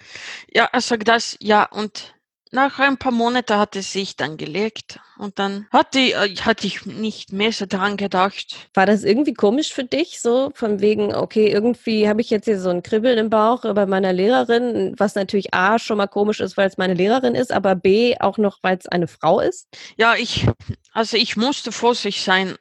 Ja, 0.53 0.70
also 0.72 0.98
das, 0.98 1.38
ja, 1.41 1.65
und 1.65 2.14
nach 2.55 2.79
ein 2.79 2.97
paar 2.97 3.12
Monaten 3.12 3.57
hat 3.59 3.75
es 3.75 3.91
sich 3.91 4.15
dann 4.15 4.38
gelegt 4.38 5.00
und 5.17 5.38
dann 5.38 5.67
hatte, 5.71 6.00
äh, 6.00 6.35
hatte 6.38 6.65
ich 6.65 6.85
nicht 6.85 7.31
mehr 7.31 7.51
so 7.51 7.65
dran 7.67 7.97
gedacht. 7.97 8.69
War 8.74 8.85
das 8.85 9.03
irgendwie 9.03 9.33
komisch 9.33 9.74
für 9.74 9.83
dich, 9.83 10.21
so 10.21 10.51
von 10.55 10.79
wegen, 10.79 11.13
okay, 11.13 11.51
irgendwie 11.51 12.07
habe 12.09 12.21
ich 12.21 12.29
jetzt 12.29 12.45
hier 12.45 12.59
so 12.59 12.69
ein 12.69 12.81
Kribbeln 12.81 13.17
im 13.17 13.29
Bauch 13.29 13.62
bei 13.62 13.85
meiner 13.85 14.13
Lehrerin, 14.13 14.95
was 14.97 15.15
natürlich 15.15 15.53
A 15.53 15.77
schon 15.77 15.97
mal 15.97 16.07
komisch 16.07 16.39
ist, 16.39 16.57
weil 16.57 16.67
es 16.67 16.77
meine 16.77 16.95
Lehrerin 16.95 17.35
ist, 17.35 17.51
aber 17.51 17.75
B 17.75 18.15
auch 18.19 18.38
noch, 18.38 18.59
weil 18.63 18.77
es 18.77 18.88
eine 18.88 19.07
Frau 19.07 19.41
ist? 19.41 19.67
Ja, 19.97 20.15
ich, 20.15 20.47
also 20.93 21.17
ich 21.17 21.38
musste 21.38 21.71
vorsichtig 21.71 22.24
sein, 22.24 22.55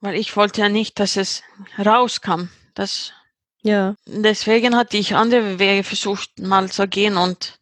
weil 0.00 0.16
ich 0.16 0.34
wollte 0.36 0.62
ja 0.62 0.68
nicht, 0.68 0.98
dass 0.98 1.16
es 1.16 1.42
rauskam. 1.78 2.48
Das, 2.74 3.12
ja. 3.62 3.94
Deswegen 4.06 4.74
hatte 4.74 4.96
ich 4.96 5.14
andere 5.14 5.58
Wege 5.58 5.84
versucht, 5.84 6.38
mal 6.38 6.70
zu 6.70 6.88
gehen 6.88 7.16
und 7.16 7.61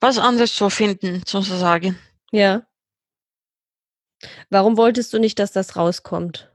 was 0.00 0.18
anderes 0.18 0.54
zu 0.54 0.70
finden, 0.70 1.22
sozusagen. 1.26 1.98
Ja. 2.30 2.66
Warum 4.50 4.76
wolltest 4.76 5.12
du 5.12 5.18
nicht, 5.18 5.38
dass 5.38 5.52
das 5.52 5.76
rauskommt? 5.76 6.50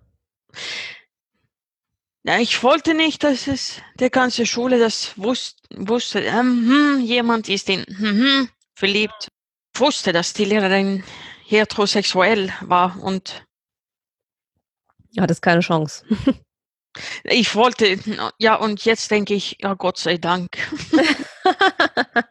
Ja, 2.24 2.40
ich 2.40 2.62
wollte 2.64 2.94
nicht, 2.94 3.24
dass 3.24 3.48
es 3.48 3.82
der 4.00 4.10
ganze 4.10 4.46
Schule 4.46 4.80
das 4.80 5.18
wusste, 5.18 5.62
wusste 5.70 6.20
ähm, 6.20 6.98
hm, 6.98 7.02
jemand 7.02 7.48
ist 7.48 7.70
in 7.70 7.86
hm, 7.86 8.20
hm, 8.20 8.50
verliebt. 8.76 9.30
Ich 9.74 9.80
wusste, 9.80 10.12
dass 10.12 10.34
die 10.34 10.46
Lehrerin 10.46 11.04
heterosexuell 11.46 12.52
war 12.62 13.02
und 13.02 13.46
hat 15.18 15.32
es 15.32 15.42
keine 15.42 15.62
Chance. 15.62 16.06
ich 17.24 17.56
wollte, 17.56 18.00
ja, 18.38 18.56
und 18.56 18.86
jetzt 18.86 19.10
denke 19.10 19.34
ich, 19.34 19.58
ja, 19.62 19.74
Gott 19.74 19.98
sei 19.98 20.18
Dank. 20.18 20.50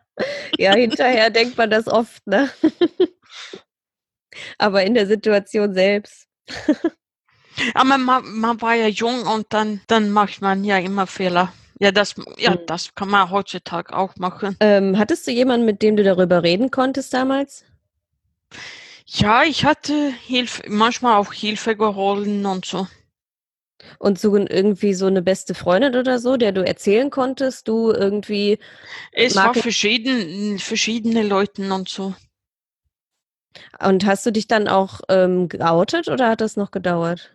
ja, 0.58 0.75
hinterher 0.75 1.30
denkt 1.30 1.56
man 1.56 1.70
das 1.70 1.86
oft, 1.86 2.26
ne? 2.26 2.50
Aber 4.58 4.82
in 4.82 4.94
der 4.94 5.06
Situation 5.06 5.72
selbst. 5.75 6.26
Aber 7.75 7.98
man, 7.98 8.22
man 8.38 8.60
war 8.60 8.75
ja 8.75 8.86
jung 8.86 9.22
und 9.22 9.46
dann, 9.50 9.80
dann 9.86 10.10
macht 10.10 10.42
man 10.42 10.64
ja 10.64 10.78
immer 10.78 11.06
Fehler. 11.06 11.52
Ja, 11.78 11.92
das, 11.92 12.14
ja, 12.38 12.52
mhm. 12.52 12.66
das 12.66 12.94
kann 12.94 13.08
man 13.08 13.30
heutzutage 13.30 13.94
auch 13.94 14.16
machen. 14.16 14.56
Ähm, 14.60 14.98
hattest 14.98 15.26
du 15.26 15.30
jemanden, 15.30 15.66
mit 15.66 15.82
dem 15.82 15.96
du 15.96 16.02
darüber 16.02 16.42
reden 16.42 16.70
konntest 16.70 17.12
damals? 17.12 17.64
Ja, 19.06 19.44
ich 19.44 19.64
hatte 19.64 20.12
Hilfe, 20.26 20.62
manchmal 20.68 21.16
auch 21.16 21.32
Hilfe 21.32 21.76
geholt 21.76 22.26
und 22.26 22.64
so. 22.64 22.86
Und 23.99 24.18
so 24.18 24.37
irgendwie 24.37 24.95
so 24.95 25.06
eine 25.06 25.23
beste 25.23 25.54
Freundin 25.54 25.97
oder 25.97 26.18
so, 26.18 26.37
der 26.37 26.52
du 26.52 26.64
erzählen 26.64 27.11
konntest, 27.11 27.68
du 27.68 27.92
irgendwie. 27.92 28.59
Es 29.12 29.35
war 29.37 29.54
verschieden, 29.54 30.59
verschiedene 30.59 31.23
Leuten 31.23 31.73
und 31.73 31.88
so. 31.88 32.14
Und 33.78 34.04
hast 34.04 34.25
du 34.26 34.33
dich 34.33 34.49
dann 34.49 34.68
auch 34.68 35.00
ähm, 35.09 35.49
geoutet 35.49 36.09
oder 36.09 36.28
hat 36.28 36.40
das 36.40 36.56
noch 36.56 36.71
gedauert? 36.71 37.35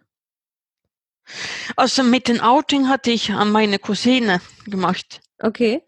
Also 1.76 2.04
mit 2.04 2.28
dem 2.28 2.42
Outing 2.42 2.90
hatte 2.90 3.12
ich 3.12 3.32
an 3.32 3.52
meine 3.52 3.80
Cousine 3.80 4.42
gemacht. 4.66 5.22
Okay. 5.40 5.84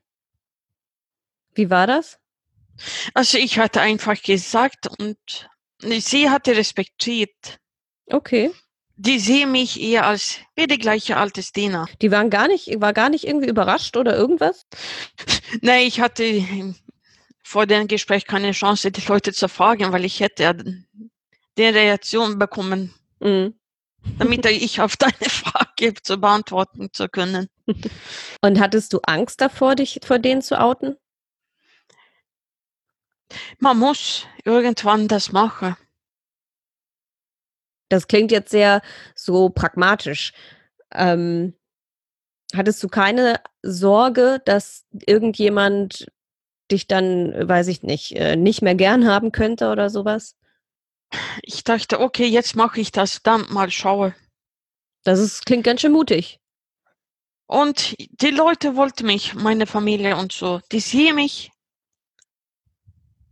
Wie 1.53 1.69
war 1.69 1.87
das? 1.87 2.19
Also 3.13 3.37
ich 3.37 3.59
hatte 3.59 3.81
einfach 3.81 4.21
gesagt 4.21 4.87
und 4.99 5.49
sie 5.81 6.29
hatte 6.29 6.55
respektiert. 6.55 7.59
Okay 8.07 8.51
die 8.95 9.19
sehen 9.19 9.51
mich 9.51 9.81
eher 9.81 10.05
als 10.05 10.39
wie 10.55 10.67
die 10.67 10.77
gleiche 10.77 11.17
alte 11.17 11.41
Stina. 11.41 11.87
Die 12.01 12.11
waren 12.11 12.29
gar 12.29 12.47
nicht, 12.47 12.79
war 12.79 12.93
gar 12.93 13.09
nicht 13.09 13.25
irgendwie 13.25 13.49
überrascht 13.49 13.97
oder 13.97 14.15
irgendwas? 14.15 14.65
Nein, 15.61 15.87
ich 15.87 15.99
hatte 15.99 16.75
vor 17.43 17.65
dem 17.65 17.87
Gespräch 17.87 18.25
keine 18.25 18.51
Chance, 18.51 18.91
die 18.91 19.05
Leute 19.07 19.33
zu 19.33 19.49
fragen, 19.49 19.91
weil 19.91 20.05
ich 20.05 20.19
hätte 20.19 20.43
ja 20.43 20.53
die 20.53 21.63
Reaktion 21.63 22.39
bekommen, 22.39 22.93
mhm. 23.19 23.55
damit 24.19 24.45
ich 24.45 24.79
auf 24.81 24.95
deine 24.97 25.29
Frage 25.29 25.93
zu 26.01 26.17
beantworten 26.17 26.89
zu 26.93 27.09
können. 27.09 27.49
Und 28.41 28.59
hattest 28.59 28.93
du 28.93 28.99
Angst 29.03 29.41
davor, 29.41 29.75
dich 29.75 29.99
vor 30.05 30.19
denen 30.19 30.41
zu 30.41 30.59
outen? 30.59 30.97
Man 33.59 33.79
muss 33.79 34.27
irgendwann 34.43 35.07
das 35.07 35.31
machen. 35.31 35.75
Das 37.93 38.07
klingt 38.07 38.31
jetzt 38.31 38.49
sehr 38.49 38.81
so 39.13 39.49
pragmatisch. 39.49 40.33
Ähm, 40.91 41.53
hattest 42.55 42.81
du 42.81 42.87
keine 42.87 43.39
Sorge, 43.61 44.41
dass 44.45 44.85
irgendjemand 45.05 46.07
dich 46.71 46.87
dann, 46.87 47.47
weiß 47.47 47.67
ich 47.67 47.83
nicht, 47.83 48.15
äh, 48.15 48.35
nicht 48.35 48.63
mehr 48.63 48.73
gern 48.73 49.07
haben 49.07 49.31
könnte 49.31 49.69
oder 49.69 49.91
sowas? 49.91 50.35
Ich 51.43 51.63
dachte, 51.63 51.99
okay, 51.99 52.25
jetzt 52.25 52.55
mache 52.55 52.81
ich 52.81 52.91
das, 52.91 53.21
dann 53.21 53.45
mal 53.51 53.69
schaue. 53.69 54.15
Das 55.03 55.19
ist, 55.19 55.45
klingt 55.45 55.63
ganz 55.63 55.81
schön 55.81 55.91
mutig. 55.91 56.39
Und 57.45 57.95
die 57.99 58.31
Leute 58.31 58.75
wollten 58.75 59.05
mich, 59.05 59.35
meine 59.35 59.67
Familie 59.67 60.17
und 60.17 60.31
so, 60.31 60.61
die 60.71 60.79
sehen 60.79 61.15
mich 61.15 61.51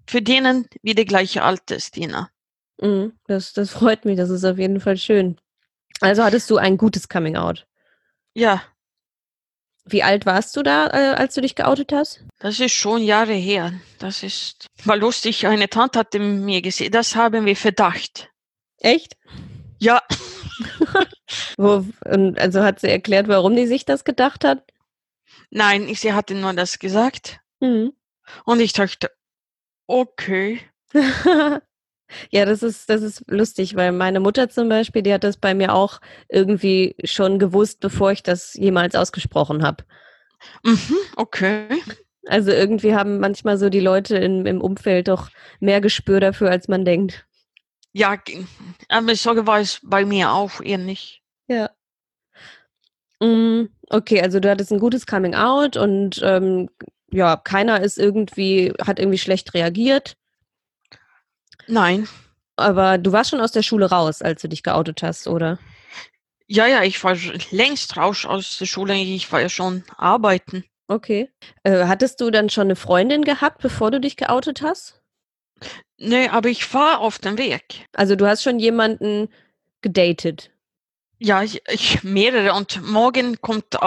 für 0.08 0.22
denen 0.22 0.68
wie 0.84 0.94
die 0.94 1.06
gleiche 1.06 1.41
alte. 1.41 1.80
Mhm, 1.96 2.27
das, 3.27 3.53
das 3.53 3.69
freut 3.69 4.05
mich, 4.05 4.17
das 4.17 4.29
ist 4.29 4.43
auf 4.43 4.57
jeden 4.57 4.79
Fall 4.79 4.97
schön. 4.97 5.39
Also 6.00 6.23
hattest 6.23 6.50
du 6.50 6.57
ein 6.57 6.77
gutes 6.77 7.07
Coming 7.07 7.35
Out? 7.35 7.67
Ja. 8.33 8.63
Wie 9.85 10.03
alt 10.03 10.25
warst 10.25 10.55
du 10.55 10.63
da, 10.63 10.88
äh, 10.88 11.15
als 11.15 11.35
du 11.35 11.41
dich 11.41 11.55
geoutet 11.55 11.91
hast? 11.91 12.23
Das 12.39 12.59
ist 12.59 12.73
schon 12.73 13.03
Jahre 13.03 13.33
her. 13.33 13.73
Das 14.00 14.23
ist, 14.23 14.67
war 14.85 14.97
lustig. 14.97 15.45
Eine 15.47 15.69
Tante 15.69 16.00
hatte 16.00 16.19
mir 16.19 16.61
gesehen, 16.61 16.91
das 16.91 17.15
haben 17.15 17.45
wir 17.45 17.55
Verdacht. 17.55 18.29
Echt? 18.77 19.15
Ja. 19.79 20.01
Wo, 21.57 21.85
und 22.05 22.39
also 22.39 22.63
hat 22.63 22.79
sie 22.79 22.89
erklärt, 22.89 23.27
warum 23.27 23.55
die 23.55 23.67
sich 23.67 23.85
das 23.85 24.03
gedacht 24.03 24.43
hat? 24.43 24.63
Nein, 25.50 25.93
sie 25.93 26.13
hatte 26.13 26.33
nur 26.33 26.53
das 26.53 26.79
gesagt. 26.79 27.39
Mhm. 27.59 27.93
Und 28.45 28.59
ich 28.59 28.73
dachte, 28.73 29.11
okay. 29.88 30.61
Ja, 32.30 32.46
das 32.46 32.63
ist, 32.63 32.89
das 32.89 33.01
ist 33.01 33.24
lustig, 33.27 33.75
weil 33.75 33.91
meine 33.91 34.20
Mutter 34.20 34.50
zum 34.50 34.70
Beispiel, 34.70 35.01
die 35.01 35.13
hat 35.13 35.24
das 35.24 35.38
bei 35.38 35.53
mir 35.53 35.74
auch 35.74 36.00
irgendwie 36.30 36.96
schon 37.03 37.39
gewusst, 37.39 37.80
bevor 37.80 38.12
ich 38.12 38.24
das 38.24 38.53
jemals 38.53 38.96
ausgesprochen 38.96 39.63
habe. 39.63 39.84
Mhm, 40.63 40.98
okay. 41.15 41.68
Also 42.27 42.51
irgendwie 42.51 42.96
haben 42.96 43.20
manchmal 43.20 43.58
so 43.58 43.70
die 43.70 43.80
Leute 43.80 44.18
in, 44.18 44.46
im 44.46 44.62
Umfeld 44.62 45.08
doch 45.08 45.30
mehr 45.60 45.82
Gespür 45.82 46.20
dafür, 46.20 46.51
als 46.51 46.68
man 46.68 46.86
denkt. 46.86 47.25
Ja, 47.94 48.18
aber 48.88 49.15
so 49.15 49.48
war 49.48 49.60
es 49.60 49.80
bei 49.84 50.06
mir 50.06 50.32
auch 50.32 50.62
ähnlich. 50.63 51.22
Ja. 51.48 51.72
Mm, 53.20 53.65
okay, 53.89 54.22
also 54.22 54.39
du 54.39 54.50
hattest 54.50 54.72
ein 54.72 54.80
gutes 54.80 55.06
Coming 55.06 55.36
Out 55.36 55.77
und 55.77 56.22
ähm, 56.24 56.70
ja, 57.12 57.36
keiner 57.36 57.82
ist 57.82 57.98
irgendwie, 57.98 58.74
hat 58.82 59.00
irgendwie 59.00 59.18
schlecht 59.18 59.53
reagiert. 59.53 60.15
Nein. 61.68 62.08
Aber 62.56 62.98
du 62.98 63.12
warst 63.12 63.32
schon 63.32 63.41
aus 63.41 63.51
der 63.51 63.63
Schule 63.63 63.89
raus, 63.89 64.22
als 64.22 64.41
du 64.41 64.50
dich 64.50 64.63
geoutet 64.63 65.03
hast, 65.03 65.27
oder? 65.27 65.58
Ja, 66.48 66.68
ja, 66.68 66.84
ich 66.84 67.01
war 67.03 67.15
längst 67.51 67.96
raus 67.98 68.25
aus 68.25 68.58
der 68.58 68.65
Schule. 68.65 68.94
Ich 68.96 69.32
war 69.32 69.41
ja 69.41 69.50
schon 69.50 69.84
arbeiten. 69.98 70.65
Okay. 70.88 71.30
Äh, 71.63 71.86
hattest 71.86 72.20
du 72.20 72.30
dann 72.30 72.50
schon 72.50 72.68
eine 72.68 72.75
Freundin 72.75 73.24
gehabt, 73.24 73.62
bevor 73.62 73.91
du 73.91 74.01
dich 74.01 74.18
geoutet 74.18 74.62
hast? 74.62 75.01
Nee, 75.98 76.27
aber 76.27 76.50
ich 76.50 76.74
war 76.74 77.00
auf 77.00 77.20
dem 77.20 77.38
Weg. 77.38 77.88
Also 77.94 78.15
du 78.15 78.27
hast 78.27 78.44
schon 78.44 78.60
jemanden 78.60 79.30
gedatet? 79.82 80.51
Ja, 81.20 81.44
ich, 81.44 81.62
ich 81.70 82.03
mehrere. 82.03 82.53
Und 82.53 82.82
morgen 82.84 83.39
kommt 83.39 83.77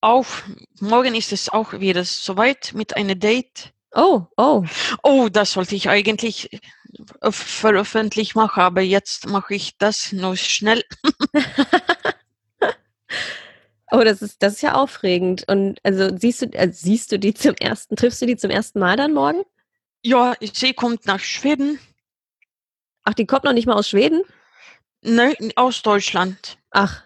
auf, 0.00 0.44
morgen 0.78 1.14
ist 1.14 1.32
es 1.32 1.48
auch 1.48 1.72
wieder 1.72 2.04
soweit 2.04 2.72
mit 2.74 2.96
einem 2.96 3.18
Date. 3.18 3.72
Oh, 3.94 4.26
oh. 4.36 4.64
Oh, 5.02 5.28
das 5.28 5.52
sollte 5.52 5.74
ich 5.74 5.88
eigentlich 5.88 6.50
veröffentlicht 7.30 8.34
machen, 8.34 8.60
aber 8.60 8.82
jetzt 8.82 9.26
mache 9.26 9.54
ich 9.54 9.78
das 9.78 10.12
nur 10.12 10.36
schnell. 10.36 10.84
oh, 13.90 14.02
das 14.04 14.22
ist, 14.22 14.42
das 14.42 14.54
ist 14.54 14.62
ja 14.62 14.74
aufregend. 14.74 15.44
Und 15.48 15.78
also 15.82 16.16
siehst 16.16 16.42
du, 16.42 16.50
also 16.58 16.78
siehst 16.78 17.12
du 17.12 17.18
die 17.18 17.34
zum 17.34 17.54
ersten, 17.54 17.96
triffst 17.96 18.20
du 18.20 18.26
die 18.26 18.36
zum 18.36 18.50
ersten 18.50 18.78
Mal 18.78 18.96
dann 18.96 19.14
morgen? 19.14 19.42
Ja, 20.02 20.34
sie 20.40 20.74
kommt 20.74 21.06
nach 21.06 21.20
Schweden. 21.20 21.78
Ach, 23.04 23.14
die 23.14 23.26
kommt 23.26 23.44
noch 23.44 23.52
nicht 23.52 23.66
mal 23.66 23.74
aus 23.74 23.88
Schweden? 23.88 24.22
Ne, 25.02 25.34
aus 25.56 25.82
Deutschland. 25.82 26.58
Ach. 26.70 27.02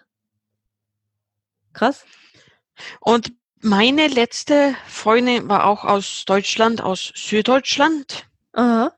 Krass. 1.73 2.05
Und 2.99 3.33
meine 3.59 4.07
letzte 4.07 4.75
Freundin 4.87 5.49
war 5.49 5.65
auch 5.65 5.83
aus 5.83 6.25
Deutschland, 6.25 6.81
aus 6.81 7.11
Süddeutschland. 7.15 8.27
Aha. 8.53 8.93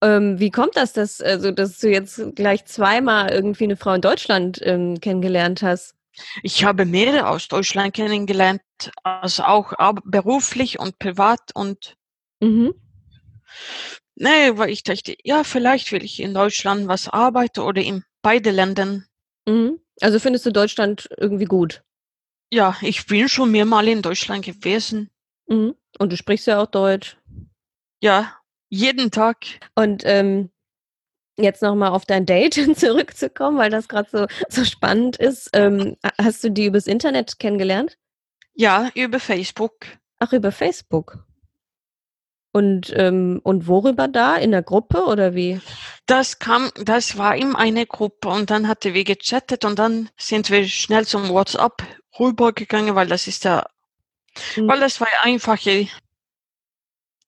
Ähm, 0.00 0.38
wie 0.38 0.50
kommt 0.50 0.76
das, 0.76 0.92
dass, 0.92 1.20
also, 1.20 1.50
dass 1.50 1.78
du 1.78 1.90
jetzt 1.90 2.20
gleich 2.36 2.64
zweimal 2.66 3.30
irgendwie 3.30 3.64
eine 3.64 3.76
Frau 3.76 3.94
in 3.94 4.00
Deutschland 4.00 4.60
ähm, 4.62 5.00
kennengelernt 5.00 5.62
hast? 5.62 5.94
Ich 6.42 6.64
habe 6.64 6.84
mehrere 6.84 7.28
aus 7.28 7.48
Deutschland 7.48 7.94
kennengelernt, 7.94 8.62
also 9.02 9.44
auch 9.44 9.72
beruflich 10.04 10.78
und 10.78 10.98
privat 10.98 11.40
und 11.54 11.96
Mhm. 12.40 12.72
nee, 14.14 14.56
weil 14.56 14.70
ich 14.70 14.84
dachte, 14.84 15.16
ja, 15.24 15.42
vielleicht 15.42 15.90
will 15.90 16.04
ich 16.04 16.20
in 16.20 16.34
Deutschland 16.34 16.86
was 16.86 17.08
arbeiten 17.08 17.60
oder 17.60 17.82
in 17.82 18.04
beide 18.22 18.50
Ländern. 18.50 19.06
Mhm. 19.48 19.80
Also 20.00 20.20
findest 20.20 20.46
du 20.46 20.52
Deutschland 20.52 21.08
irgendwie 21.16 21.46
gut? 21.46 21.82
Ja, 22.52 22.76
ich 22.80 23.06
bin 23.06 23.28
schon 23.28 23.50
mehrmal 23.50 23.88
in 23.88 24.02
Deutschland 24.02 24.44
gewesen. 24.44 25.10
Mhm. 25.48 25.74
Und 25.98 26.12
du 26.12 26.16
sprichst 26.16 26.46
ja 26.46 26.62
auch 26.62 26.66
Deutsch. 26.66 27.16
Ja, 28.00 28.37
jeden 28.68 29.10
Tag. 29.10 29.36
Und 29.74 30.02
ähm, 30.04 30.50
jetzt 31.38 31.62
nochmal 31.62 31.90
auf 31.90 32.04
dein 32.04 32.26
Date 32.26 32.54
zurückzukommen, 32.78 33.58
weil 33.58 33.70
das 33.70 33.88
gerade 33.88 34.08
so, 34.10 34.26
so 34.48 34.64
spannend 34.64 35.16
ist. 35.16 35.50
Ähm, 35.52 35.96
hast 36.20 36.44
du 36.44 36.50
die 36.50 36.66
übers 36.66 36.86
Internet 36.86 37.38
kennengelernt? 37.38 37.96
Ja, 38.54 38.90
über 38.94 39.20
Facebook. 39.20 39.74
Ach, 40.18 40.32
über 40.32 40.50
Facebook. 40.50 41.24
Und, 42.52 42.92
ähm, 42.96 43.40
und 43.44 43.68
worüber 43.68 44.08
da? 44.08 44.36
In 44.36 44.50
der 44.50 44.62
Gruppe 44.62 45.04
oder 45.04 45.34
wie? 45.34 45.60
Das 46.06 46.38
kam, 46.38 46.70
das 46.82 47.16
war 47.18 47.36
ihm 47.36 47.54
eine 47.54 47.86
Gruppe 47.86 48.28
und 48.28 48.50
dann 48.50 48.66
hatte 48.66 48.94
wir 48.94 49.04
gechattet 49.04 49.64
und 49.64 49.78
dann 49.78 50.08
sind 50.16 50.50
wir 50.50 50.66
schnell 50.66 51.06
zum 51.06 51.28
WhatsApp 51.28 51.82
rübergegangen, 52.18 52.94
weil 52.94 53.06
das 53.06 53.26
ist 53.28 53.44
ja, 53.44 53.66
Mhm. 54.56 54.68
weil 54.68 54.80
das 54.80 55.00
war 55.00 55.08
einfacher 55.22 55.86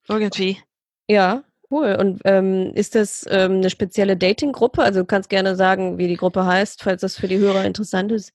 irgendwie. 0.09 0.63
Ja, 1.11 1.43
cool. 1.73 1.97
Und 1.99 2.21
ähm, 2.25 2.71
ist 2.75 2.95
das 2.95 3.27
ähm, 3.29 3.55
eine 3.55 3.69
spezielle 3.71 4.17
Dating-Gruppe? 4.17 4.81
Also 4.81 5.01
du 5.01 5.07
kannst 5.07 5.29
gerne 5.29 5.57
sagen, 5.57 5.99
wie 5.99 6.07
die 6.07 6.17
Gruppe 6.17 6.47
heißt, 6.47 6.85
falls 6.85 7.01
das 7.01 7.17
für 7.17 7.27
die 7.27 7.39
Hörer 7.39 7.65
interessant 7.65 8.13
ist. 8.13 8.33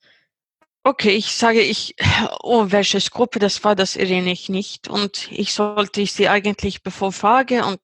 Okay, 0.84 1.12
ich 1.12 1.34
sage 1.38 1.62
ich, 1.62 1.96
oh, 2.44 2.65
welches 2.67 3.12
Gruppe 3.12 3.39
das 3.39 3.63
war, 3.63 3.77
das 3.77 3.96
erinnere 3.96 4.34
ich 4.34 4.50
nicht. 4.50 4.89
Und 4.89 5.32
ich 5.32 5.53
sollte 5.53 6.05
sie 6.05 6.27
eigentlich 6.27 6.84
bevor 6.84 7.13
frage 7.13 7.63
und 7.63 7.79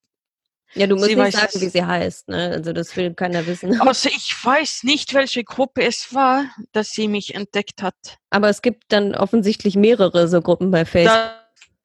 Ja, 0.74 0.88
du 0.88 0.96
musst 0.96 1.08
Sie 1.08 1.16
nicht 1.16 1.38
sagen, 1.38 1.52
es. 1.54 1.62
wie 1.62 1.70
sie 1.70 1.86
heißt, 1.86 2.28
ne? 2.28 2.50
Also 2.50 2.74
das 2.74 2.96
will 2.98 3.14
keiner 3.14 3.48
wissen. 3.48 3.80
also 3.82 4.10
ich 4.10 4.36
weiß 4.44 4.84
nicht, 4.84 5.14
welche 5.14 5.46
Gruppe 5.46 5.84
es 5.84 6.14
war, 6.14 6.54
dass 6.74 6.92
sie 6.92 7.08
mich 7.08 7.34
entdeckt 7.34 7.82
hat. 7.82 7.96
Aber 8.30 8.50
es 8.50 8.62
gibt 8.62 8.84
dann 8.90 9.16
offensichtlich 9.16 9.78
mehrere 9.78 10.28
so 10.28 10.42
Gruppen 10.42 10.70
bei 10.70 10.84
Facebook. 10.84 11.16
Da 11.16 11.42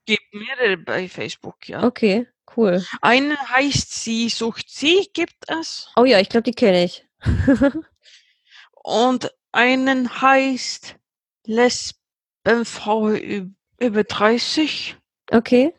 gibt 0.06 0.34
mehrere 0.34 0.76
bei 0.76 1.08
Facebook, 1.08 1.68
ja. 1.68 1.84
Okay, 1.84 2.26
cool. 2.56 2.84
Eine 3.00 3.36
heißt 3.36 3.92
Sie 3.92 4.28
sucht 4.28 4.66
Sie, 4.68 5.08
gibt 5.12 5.48
es. 5.48 5.88
Oh 5.96 6.04
ja, 6.04 6.20
ich 6.20 6.28
glaube, 6.28 6.44
die 6.44 6.54
kenne 6.54 6.84
ich. 6.84 7.06
Und 8.82 9.32
einen 9.52 10.20
heißt 10.20 10.96
Lesbenfrau 11.46 13.10
über 13.78 14.04
30. 14.04 14.96
Okay. 15.32 15.74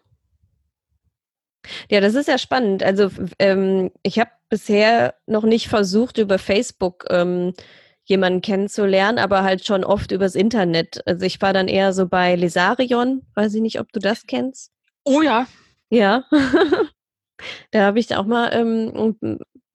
Ja, 1.90 2.02
das 2.02 2.16
ist 2.16 2.28
ja 2.28 2.38
spannend. 2.38 2.84
Also 2.84 3.10
ähm, 3.40 3.92
ich 4.04 4.20
habe 4.20 4.32
bisher 4.50 5.16
noch 5.26 5.44
nicht 5.44 5.68
versucht, 5.68 6.18
über 6.18 6.40
Facebook 6.40 7.06
ähm, 7.10 7.54
jemanden 8.06 8.42
kennenzulernen, 8.42 9.20
aber 9.20 9.44
halt 9.44 9.66
schon 9.66 9.84
oft 9.84 10.12
übers 10.12 10.36
Internet. 10.36 11.06
Also 11.06 11.26
ich 11.26 11.42
war 11.42 11.54
dann 11.54 11.68
eher 11.68 11.92
so 11.92 12.08
bei 12.08 12.36
Lesarion, 12.36 13.26
weiß 13.36 13.54
ich 13.56 13.62
nicht, 13.62 13.80
ob 13.80 13.92
du 13.92 14.00
das 14.00 14.26
kennst. 14.28 14.72
Oh 15.04 15.22
ja, 15.22 15.48
Ja, 15.90 16.26
da 17.72 17.86
habe 17.86 18.00
ich 18.00 18.16
auch 18.16 18.26
mal 18.26 18.50
ähm, 18.54 18.90
und, 18.90 19.22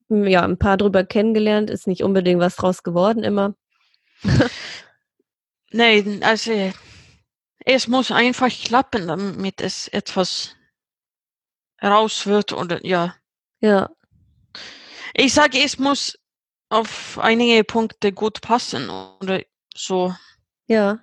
m, 0.08 0.26
ja, 0.26 0.42
ein 0.42 0.58
paar 0.58 0.76
drüber 0.76 1.04
kennengelernt. 1.04 1.70
Ist 1.70 1.86
nicht 1.86 2.02
unbedingt 2.02 2.40
was 2.40 2.56
draus 2.56 2.82
geworden 2.82 3.22
immer. 3.24 3.54
nein, 5.72 6.20
also 6.22 6.72
es 7.64 7.88
muss 7.88 8.10
einfach 8.10 8.50
klappen, 8.50 9.06
damit 9.06 9.60
es 9.60 9.88
etwas 9.88 10.56
raus 11.82 12.26
wird 12.26 12.52
oder 12.52 12.84
ja. 12.84 13.14
Ja, 13.60 13.90
Ich 15.14 15.34
sage, 15.34 15.58
es 15.62 15.78
muss 15.78 16.18
auf 16.68 17.18
einige 17.20 17.64
Punkte 17.64 18.12
gut 18.12 18.40
passen 18.40 18.90
oder 18.90 19.42
so. 19.74 20.14
ja, 20.66 20.98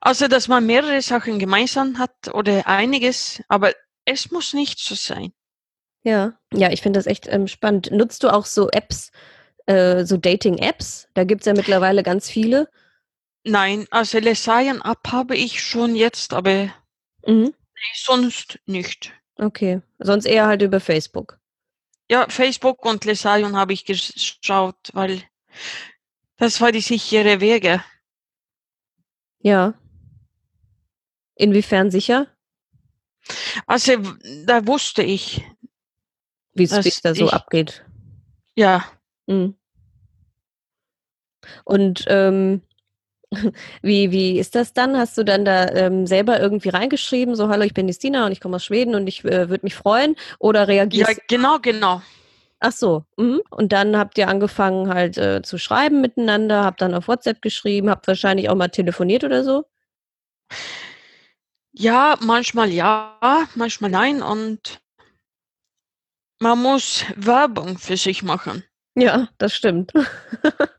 Also, 0.00 0.28
dass 0.28 0.48
man 0.48 0.66
mehrere 0.66 1.00
Sachen 1.00 1.38
gemeinsam 1.38 1.98
hat 1.98 2.34
oder 2.34 2.66
einiges, 2.66 3.42
aber 3.48 3.72
es 4.06 4.30
muss 4.30 4.54
nicht 4.54 4.78
so 4.78 4.94
sein. 4.94 5.32
ja. 6.02 6.38
Ja, 6.54 6.70
ich 6.72 6.80
finde 6.80 6.98
das 6.98 7.06
echt 7.06 7.26
ähm, 7.28 7.48
spannend. 7.48 7.90
Nutzt 7.90 8.22
du 8.22 8.32
auch 8.32 8.46
so 8.46 8.70
Apps, 8.70 9.10
äh, 9.66 10.04
so 10.06 10.16
Dating-Apps? 10.16 11.08
Da 11.12 11.24
gibt 11.24 11.42
es 11.42 11.46
ja 11.46 11.52
mittlerweile 11.52 12.02
ganz 12.02 12.30
viele. 12.30 12.70
Nein, 13.44 13.86
also 13.90 14.18
Lesayan 14.18 14.80
App 14.80 15.08
habe 15.12 15.36
ich 15.36 15.62
schon 15.62 15.94
jetzt, 15.94 16.32
aber 16.32 16.72
Mhm. 17.26 17.52
sonst 17.94 18.58
nicht. 18.66 19.12
Okay, 19.36 19.82
sonst 19.98 20.24
eher 20.24 20.46
halt 20.46 20.62
über 20.62 20.80
Facebook. 20.80 21.38
Ja, 22.10 22.26
Facebook 22.28 22.84
und 22.86 23.04
Lesayon 23.04 23.56
habe 23.56 23.72
ich 23.72 23.84
geschaut, 23.84 24.76
weil 24.92 25.22
das 26.38 26.60
war 26.60 26.70
die 26.72 26.80
sichere 26.80 27.40
Wege. 27.40 27.82
Ja. 29.40 29.74
Inwiefern 31.34 31.90
sicher? 31.90 32.28
Also 33.66 33.92
da 34.46 34.66
wusste 34.66 35.02
ich, 35.02 35.42
Wie 36.54 36.64
es 36.64 37.00
da 37.02 37.14
so 37.14 37.26
ich- 37.26 37.32
abgeht. 37.32 37.84
ja, 38.54 38.84
Mhm. 39.26 39.54
Und 41.64 42.04
ähm, 42.08 42.62
wie, 43.82 44.10
wie 44.12 44.38
ist 44.38 44.54
das 44.54 44.72
dann? 44.72 44.96
Hast 44.96 45.18
du 45.18 45.24
dann 45.24 45.44
da 45.44 45.68
ähm, 45.70 46.06
selber 46.06 46.40
irgendwie 46.40 46.68
reingeschrieben, 46.68 47.34
so 47.34 47.48
hallo, 47.48 47.64
ich 47.64 47.74
bin 47.74 47.86
die 47.86 47.92
Stina 47.92 48.26
und 48.26 48.32
ich 48.32 48.40
komme 48.40 48.56
aus 48.56 48.64
Schweden 48.64 48.94
und 48.94 49.06
ich 49.06 49.24
äh, 49.24 49.48
würde 49.48 49.64
mich 49.64 49.74
freuen? 49.74 50.16
Oder 50.38 50.60
ja, 50.60 50.66
reagierst 50.66 51.20
genau, 51.28 51.58
genau. 51.60 52.02
Ach 52.60 52.72
so. 52.72 53.04
Mhm. 53.16 53.42
Und 53.50 53.72
dann 53.72 53.96
habt 53.96 54.16
ihr 54.16 54.28
angefangen 54.28 54.88
halt 54.92 55.18
äh, 55.18 55.42
zu 55.42 55.58
schreiben 55.58 56.00
miteinander, 56.00 56.64
habt 56.64 56.80
dann 56.80 56.94
auf 56.94 57.08
WhatsApp 57.08 57.42
geschrieben, 57.42 57.90
habt 57.90 58.06
wahrscheinlich 58.08 58.48
auch 58.48 58.54
mal 58.54 58.68
telefoniert 58.68 59.24
oder 59.24 59.44
so? 59.44 59.64
Ja, 61.78 62.16
manchmal 62.22 62.70
ja, 62.70 63.46
manchmal 63.54 63.90
nein 63.90 64.22
und 64.22 64.80
man 66.40 66.60
muss 66.60 67.04
Werbung 67.16 67.78
für 67.78 67.96
sich 67.96 68.22
machen. 68.22 68.64
Ja, 68.94 69.28
das 69.38 69.54
stimmt. 69.54 69.92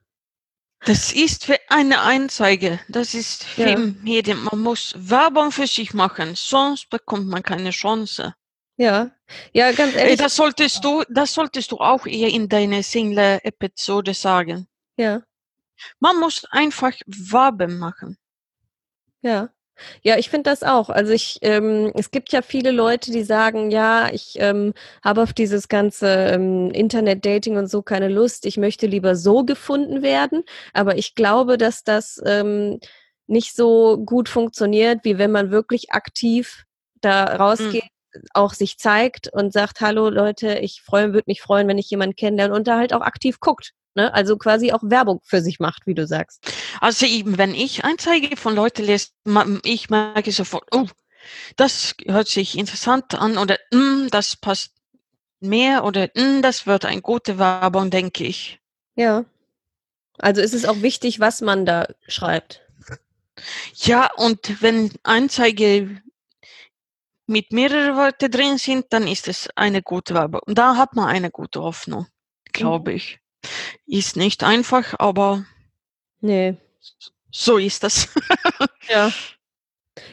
Das 0.86 1.12
ist 1.12 1.44
für 1.44 1.60
eine 1.68 2.00
Anzeige. 2.00 2.80
Das 2.88 3.14
ist 3.14 3.44
für 3.44 3.68
Ja. 3.72 3.78
Medien. 3.78 4.42
Man 4.44 4.62
muss 4.62 4.94
Werbung 4.96 5.52
für 5.52 5.68
sich 5.68 5.94
machen, 5.94 6.36
sonst 6.36 6.90
bekommt 6.90 7.28
man 7.28 7.44
keine 7.44 7.72
Chance. 7.72 8.36
Ja. 8.78 9.12
Ja, 9.52 9.72
ganz 9.74 9.96
Ey, 9.96 10.02
ehrlich. 10.02 10.18
Das 10.20 10.36
solltest 10.36 10.86
du, 10.86 11.04
das 11.10 11.34
solltest 11.34 11.72
du 11.74 11.78
auch 11.80 12.06
eher 12.06 12.30
in 12.30 12.48
deiner 12.48 12.84
Single-Episode 12.84 14.14
sagen. 14.14 14.68
Ja. 14.96 15.24
Man 16.00 16.20
muss 16.22 16.46
einfach 16.52 16.94
Werbung 17.06 17.80
machen. 17.80 18.18
Ja. 19.22 19.50
Ja, 20.04 20.18
ich 20.18 20.30
finde 20.30 20.50
das 20.50 20.64
auch. 20.64 20.90
Also 20.90 21.14
ich, 21.14 21.40
ähm, 21.42 21.92
es 21.96 22.12
gibt 22.12 22.32
ja 22.32 22.42
viele 22.42 22.72
Leute, 22.72 23.12
die 23.12 23.24
sagen, 23.24 23.72
ja, 23.72 24.10
ich 24.12 24.36
ähm, 24.40 24.74
habe 25.04 25.22
auf 25.24 25.34
dieses 25.34 25.68
ganze 25.68 26.08
ähm, 26.08 26.72
Internet-Dating 26.72 27.58
und 27.58 27.68
so 27.68 27.82
keine 27.82 28.10
Lust. 28.10 28.46
Ich 28.46 28.58
möchte 28.58 28.88
lieber 28.88 29.16
so 29.16 29.44
gefunden 29.44 30.02
werden. 30.02 30.44
Aber 30.74 30.98
ich 30.98 31.16
glaube, 31.16 31.58
dass 31.58 31.84
das 31.84 32.22
ähm, 32.26 32.80
nicht 33.28 33.56
so 33.56 33.98
gut 33.98 34.30
funktioniert, 34.30 35.00
wie 35.04 35.18
wenn 35.18 35.32
man 35.32 35.52
wirklich 35.52 35.92
aktiv 35.92 36.66
da 37.02 37.24
rausgeht, 37.24 37.84
auch 38.34 38.54
sich 38.54 38.78
zeigt 38.78 39.32
und 39.32 39.54
sagt, 39.54 39.82
hallo 39.82 40.10
Leute, 40.10 40.60
ich 40.60 40.82
freue, 40.82 41.14
würde 41.14 41.26
mich 41.28 41.42
freuen, 41.42 41.68
wenn 41.68 41.78
ich 41.78 41.90
jemanden 41.90 42.16
kennenlerne 42.16 42.54
und 42.54 42.68
da 42.68 42.78
halt 42.78 42.94
auch 42.94 43.02
aktiv 43.02 43.40
guckt. 43.40 43.74
Ne? 43.98 44.14
Also 44.14 44.38
quasi 44.38 44.72
auch 44.72 44.84
Werbung 44.84 45.22
für 45.24 45.42
sich 45.42 45.60
macht, 45.60 45.88
wie 45.88 45.96
du 45.96 46.06
sagst. 46.06 46.54
Also 46.80 47.08
eben, 47.08 47.40
wenn 47.40 47.56
ich 47.56 47.84
Anzeige 47.84 48.38
von 48.38 48.56
Leuten 48.56 48.86
lese, 48.86 49.08
ich 49.64 49.90
merke 49.90 50.32
sofort, 50.32 50.68
oh, 50.72 50.86
das 51.56 51.96
hört 52.06 52.28
sich 52.28 52.60
interessant 52.60 53.16
an 53.16 53.40
oder 53.40 53.58
mm, 53.72 54.10
das 54.12 54.36
passt 54.36 54.74
mehr 55.40 55.84
oder 55.84 56.10
mm, 56.14 56.44
das 56.44 56.68
wird 56.68 56.86
eine 56.86 57.02
gute 57.02 57.40
Werbung, 57.40 57.90
denke 57.90 58.24
ich. 58.24 58.60
Ja. 58.96 59.26
Also 60.20 60.42
ist 60.42 60.54
es 60.54 60.66
auch 60.66 60.84
wichtig, 60.84 61.20
was 61.20 61.42
man 61.42 61.66
da 61.66 61.88
schreibt. 62.08 62.62
Ja, 63.74 64.12
und 64.16 64.62
wenn 64.62 64.92
Anzeige 65.02 66.04
mit 67.26 67.52
mehreren 67.52 67.96
Worten 67.96 68.30
drin 68.30 68.58
sind, 68.60 68.86
dann 68.90 69.08
ist 69.08 69.28
es 69.28 69.50
eine 69.56 69.82
gute 69.82 70.14
Werbung. 70.14 70.42
Und 70.46 70.60
da 70.60 70.76
hat 70.76 70.96
man 70.96 71.08
eine 71.08 71.32
gute 71.32 71.64
Hoffnung. 71.64 72.06
glaube 72.54 72.94
ich. 72.94 73.20
Ist 73.88 74.16
nicht 74.18 74.44
einfach, 74.44 74.94
aber 75.00 75.46
Nee. 76.22 76.58
so 77.32 77.58
ist 77.58 77.84
das. 77.84 78.10
Ja. 78.90 79.12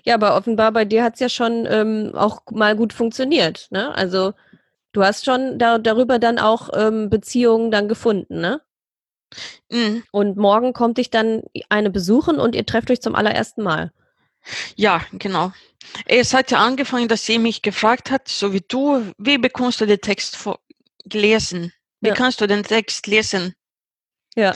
Ja, 0.05 0.15
aber 0.15 0.37
offenbar 0.37 0.73
bei 0.73 0.85
dir 0.85 1.05
hat 1.05 1.15
es 1.15 1.21
ja 1.21 1.29
schon 1.29 1.67
ähm, 1.69 2.13
auch 2.15 2.43
mal 2.51 2.75
gut 2.77 2.93
funktioniert, 2.93 3.69
ne? 3.71 3.95
Also 3.95 4.33
du 4.93 5.05
hast 5.05 5.25
schon 5.25 5.59
da, 5.59 5.79
darüber 5.79 6.19
dann 6.19 6.39
auch 6.39 6.71
ähm, 6.75 7.11
Beziehungen 7.11 7.71
dann 7.71 7.89
gefunden, 7.89 8.41
ne? 8.41 8.61
Mm, 9.71 9.99
Und 10.11 10.37
morgen 10.37 10.73
kommt 10.73 10.99
dich 10.99 11.11
dann 11.11 11.43
eine 11.69 11.91
besuchen 11.91 12.39
und 12.39 12.55
ihr 12.55 12.65
trefft 12.67 12.91
euch 12.91 13.01
zum 13.03 13.15
allerersten 13.15 13.63
Mal. 13.63 13.93
Ja, 14.77 15.03
genau. 15.13 15.53
Es 16.07 16.35
hat 16.35 16.51
ja 16.51 16.59
angefangen, 16.59 17.09
dass 17.09 17.27
sie 17.27 17.39
mich 17.39 17.63
gefragt 17.63 18.11
hat, 18.11 18.29
so 18.29 18.53
wie 18.53 18.63
du, 18.67 19.13
wie 19.19 19.39
bekommst 19.39 19.81
du 19.81 19.87
den 19.87 20.01
Text 20.01 20.37
vor 20.37 20.61
lesen? 21.05 21.73
Wie 22.01 22.09
Ja. 22.09 22.15
kannst 22.15 22.41
du 22.41 22.47
den 22.47 22.63
Text 22.63 23.07
lesen? 23.07 23.55
Ja. 24.37 24.55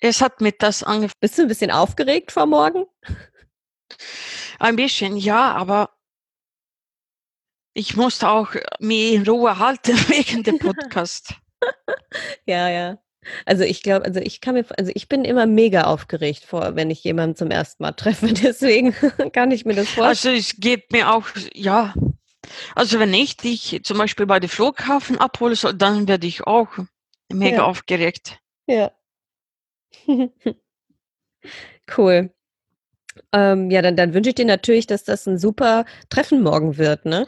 Es 0.00 0.20
hat 0.20 0.40
mit 0.40 0.62
das 0.62 0.82
angefangen. 0.82 1.12
Bist 1.20 1.38
du 1.38 1.42
ein 1.42 1.48
bisschen 1.48 1.70
aufgeregt 1.70 2.32
vor 2.32 2.46
morgen? 2.46 2.86
Ein 4.58 4.76
bisschen, 4.76 5.16
ja, 5.16 5.52
aber 5.52 5.90
ich 7.74 7.96
musste 7.96 8.28
auch 8.28 8.50
mich 8.80 9.12
in 9.14 9.26
Ruhe 9.26 9.58
halten 9.58 9.96
wegen 10.08 10.42
dem 10.42 10.58
Podcast. 10.58 11.34
Ja, 12.46 12.68
ja. 12.68 12.98
Also 13.44 13.64
ich 13.64 13.82
glaube, 13.82 14.04
also 14.06 14.20
ich 14.20 14.40
kann 14.40 14.54
mir, 14.54 14.64
also 14.78 14.90
ich 14.94 15.08
bin 15.08 15.24
immer 15.24 15.46
mega 15.46 15.82
aufgeregt 15.84 16.44
vor, 16.44 16.76
wenn 16.76 16.90
ich 16.90 17.04
jemanden 17.04 17.36
zum 17.36 17.50
ersten 17.50 17.82
Mal 17.82 17.92
treffe. 17.92 18.26
Deswegen 18.32 18.94
kann 19.32 19.50
ich 19.50 19.64
mir 19.64 19.74
das 19.74 19.88
vorstellen. 19.88 20.08
Also 20.08 20.30
es 20.30 20.56
geht 20.58 20.92
mir 20.92 21.12
auch, 21.12 21.26
ja. 21.52 21.94
Also 22.74 22.98
wenn 22.98 23.12
ich 23.12 23.36
dich 23.36 23.80
zum 23.82 23.98
Beispiel 23.98 24.26
bei 24.26 24.40
dem 24.40 24.48
Flughafen 24.48 25.18
abhole, 25.18 25.54
dann 25.74 26.08
werde 26.08 26.26
ich 26.26 26.46
auch 26.46 26.68
mega 27.30 27.56
Ja. 27.58 27.64
aufgeregt. 27.64 28.38
Ja. 28.68 28.92
Cool. 31.88 32.30
Ähm, 33.32 33.70
ja, 33.70 33.82
dann, 33.82 33.96
dann 33.96 34.14
wünsche 34.14 34.30
ich 34.30 34.36
dir 34.36 34.44
natürlich, 34.46 34.86
dass 34.86 35.04
das 35.04 35.26
ein 35.26 35.38
super 35.38 35.84
Treffen 36.10 36.42
morgen 36.42 36.78
wird, 36.78 37.04
ne? 37.04 37.26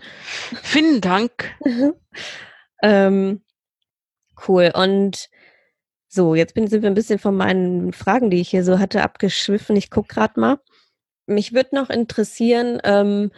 Vielen 0.63 1.01
Dank. 1.01 1.33
ähm, 2.83 3.43
cool. 4.49 4.73
Und 4.75 5.29
so, 6.09 6.35
jetzt 6.35 6.55
bin, 6.55 6.69
sind 6.69 6.83
wir 6.83 6.91
ein 6.91 6.95
bisschen 6.95 7.19
von 7.19 7.37
meinen 7.37 7.93
Fragen, 7.93 8.31
die 8.31 8.41
ich 8.41 8.51
hier 8.51 8.65
so 8.65 8.79
hatte, 8.79 9.03
abgeschwiffen. 9.03 9.77
Ich 9.77 9.91
gucke 9.91 10.15
gerade 10.15 10.41
mal. 10.41 10.59
Mich 11.27 11.55
würde 11.55 11.77
noch 11.77 11.91
interessieren, 11.91 12.81
ähm, 12.85 13.33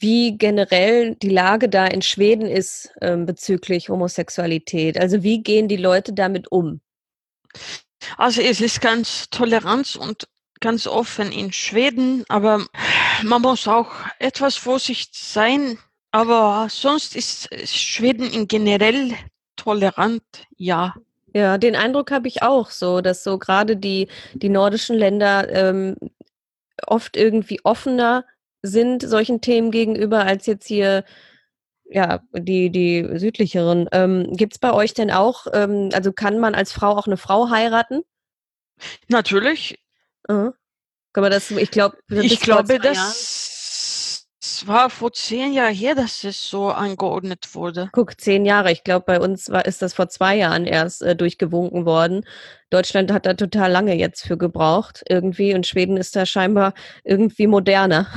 wie 0.00 0.38
generell 0.38 1.16
die 1.16 1.30
Lage 1.30 1.68
da 1.68 1.86
in 1.86 2.02
Schweden 2.02 2.46
ist 2.46 2.92
ähm, 3.02 3.26
bezüglich 3.26 3.90
Homosexualität. 3.90 4.98
Also 5.00 5.22
wie 5.22 5.42
gehen 5.42 5.68
die 5.68 5.76
Leute 5.76 6.12
damit 6.14 6.52
um? 6.52 6.80
Also 8.16 8.40
es 8.40 8.60
ist 8.60 8.80
ganz 8.80 9.28
tolerant 9.30 9.96
und 9.96 10.28
ganz 10.60 10.86
offen 10.86 11.30
in 11.32 11.52
Schweden, 11.52 12.24
aber 12.28 12.64
man 13.22 13.42
muss 13.42 13.68
auch 13.68 13.92
etwas 14.18 14.56
vorsichtig 14.56 15.20
sein. 15.22 15.78
Aber 16.10 16.68
sonst 16.70 17.14
ist 17.14 17.48
Schweden 17.68 18.30
in 18.30 18.48
generell 18.48 19.14
tolerant, 19.56 20.22
ja. 20.56 20.94
Ja, 21.34 21.58
den 21.58 21.76
Eindruck 21.76 22.10
habe 22.10 22.26
ich 22.28 22.42
auch 22.42 22.70
so, 22.70 23.02
dass 23.02 23.22
so 23.22 23.38
gerade 23.38 23.76
die, 23.76 24.08
die 24.32 24.48
nordischen 24.48 24.96
Länder 24.96 25.48
ähm, 25.50 25.96
oft 26.86 27.16
irgendwie 27.16 27.60
offener 27.64 28.24
sind 28.62 29.02
solchen 29.02 29.40
Themen 29.40 29.70
gegenüber 29.70 30.24
als 30.24 30.46
jetzt 30.46 30.66
hier, 30.66 31.04
ja, 31.90 32.20
die, 32.32 32.70
die 32.70 33.08
südlicheren. 33.14 33.88
Ähm, 33.92 34.32
Gibt 34.32 34.54
es 34.54 34.58
bei 34.58 34.72
euch 34.72 34.94
denn 34.94 35.10
auch, 35.10 35.46
ähm, 35.52 35.90
also 35.92 36.12
kann 36.12 36.38
man 36.38 36.54
als 36.54 36.72
Frau 36.72 36.96
auch 36.96 37.06
eine 37.06 37.16
Frau 37.16 37.50
heiraten? 37.50 38.02
Natürlich. 39.08 39.78
Mhm. 40.28 40.52
Kann 41.12 41.22
man 41.22 41.30
das, 41.30 41.50
ich 41.50 41.70
glaube, 41.70 41.96
Ich 42.08 42.40
glaube, 42.40 42.78
das 42.78 44.26
war 44.66 44.90
vor 44.90 45.12
zehn 45.12 45.52
Jahren 45.52 45.74
her, 45.74 45.94
dass 45.94 46.24
es 46.24 46.48
so 46.48 46.68
angeordnet 46.68 47.54
wurde. 47.54 47.88
Guck, 47.92 48.20
zehn 48.20 48.44
Jahre. 48.44 48.72
Ich 48.72 48.84
glaube, 48.84 49.04
bei 49.06 49.20
uns 49.20 49.50
war, 49.50 49.64
ist 49.64 49.82
das 49.82 49.94
vor 49.94 50.08
zwei 50.08 50.36
Jahren 50.36 50.64
erst 50.64 51.02
äh, 51.02 51.16
durchgewunken 51.16 51.86
worden. 51.86 52.24
Deutschland 52.70 53.10
hat 53.12 53.26
da 53.26 53.34
total 53.34 53.70
lange 53.70 53.94
jetzt 53.94 54.22
für 54.26 54.36
gebraucht 54.36 55.02
irgendwie 55.08 55.54
und 55.54 55.66
Schweden 55.66 55.96
ist 55.96 56.16
da 56.16 56.26
scheinbar 56.26 56.74
irgendwie 57.04 57.46
moderner. 57.46 58.08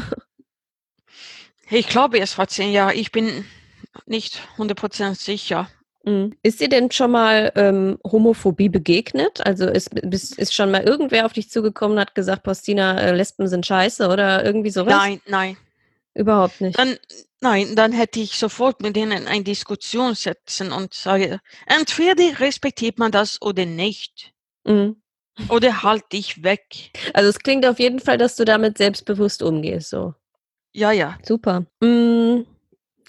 Ich 1.70 1.88
glaube, 1.88 2.20
es 2.20 2.38
war 2.38 2.48
zehn 2.48 2.74
Jahre. 2.74 2.94
Ich 2.96 3.12
bin 3.12 3.46
nicht 4.06 4.42
100% 4.58 5.16
sicher. 5.16 5.70
Mhm. 6.04 6.36
Ist 6.42 6.60
dir 6.60 6.70
denn 6.70 6.92
schon 6.92 7.12
mal 7.12 7.52
ähm, 7.56 8.00
Homophobie 8.04 8.70
begegnet? 8.70 9.46
Also 9.46 9.68
ist, 9.68 9.94
ist, 9.94 10.54
schon 10.54 10.72
mal 10.72 10.84
irgendwer 10.84 11.26
auf 11.26 11.34
dich 11.34 11.50
zugekommen 11.50 11.98
und 11.98 12.02
hat 12.02 12.16
gesagt, 12.16 12.44
Postina, 12.44 13.00
äh, 13.00 13.16
Lesben 13.16 13.48
sind 13.48 13.66
scheiße 13.66 14.08
oder 14.08 14.44
irgendwie 14.44 14.72
sowas? 14.72 14.94
Nein, 14.94 15.22
nein. 15.28 15.58
Überhaupt 16.14 16.60
nicht. 16.60 16.78
Dann, 16.78 16.98
nein, 17.40 17.76
dann 17.76 17.92
hätte 17.92 18.20
ich 18.20 18.38
sofort 18.38 18.82
mit 18.82 18.96
denen 18.96 19.28
eine 19.28 19.44
Diskussion 19.44 20.16
setzen 20.16 20.72
und 20.72 20.94
sage, 20.94 21.40
entweder 21.68 22.40
respektiert 22.40 22.98
man 22.98 23.12
das 23.12 23.42
oder 23.42 23.66
nicht. 23.66 24.34
Mhm. 24.66 24.98
Oder 25.50 25.84
halt 25.84 26.04
dich 26.12 26.44
weg. 26.44 26.92
Also 27.14 27.30
es 27.30 27.40
klingt 27.40 27.66
auf 27.66 27.80
jeden 27.80 28.00
Fall, 28.00 28.18
dass 28.18 28.36
du 28.36 28.44
damit 28.44 28.78
selbstbewusst 28.78 29.42
umgehst. 29.42 29.90
So. 29.90 30.14
Ja, 30.74 30.92
ja. 30.92 31.18
Super. 31.24 31.66
Mm, 31.82 32.42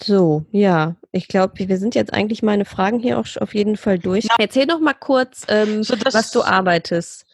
so, 0.01 0.45
ja. 0.51 0.95
Ich 1.11 1.27
glaube, 1.27 1.67
wir 1.67 1.77
sind 1.77 1.95
jetzt 1.95 2.13
eigentlich 2.13 2.41
meine 2.41 2.65
Fragen 2.65 2.99
hier 2.99 3.19
auch 3.19 3.27
auf 3.39 3.53
jeden 3.53 3.77
Fall 3.77 3.99
durch. 3.99 4.27
Erzähl 4.37 4.65
doch 4.65 4.79
mal 4.79 4.93
kurz, 4.93 5.45
ähm, 5.47 5.83
So, 5.83 5.95
was 6.11 6.31
du 6.31 6.43
arbeitest. 6.43 7.25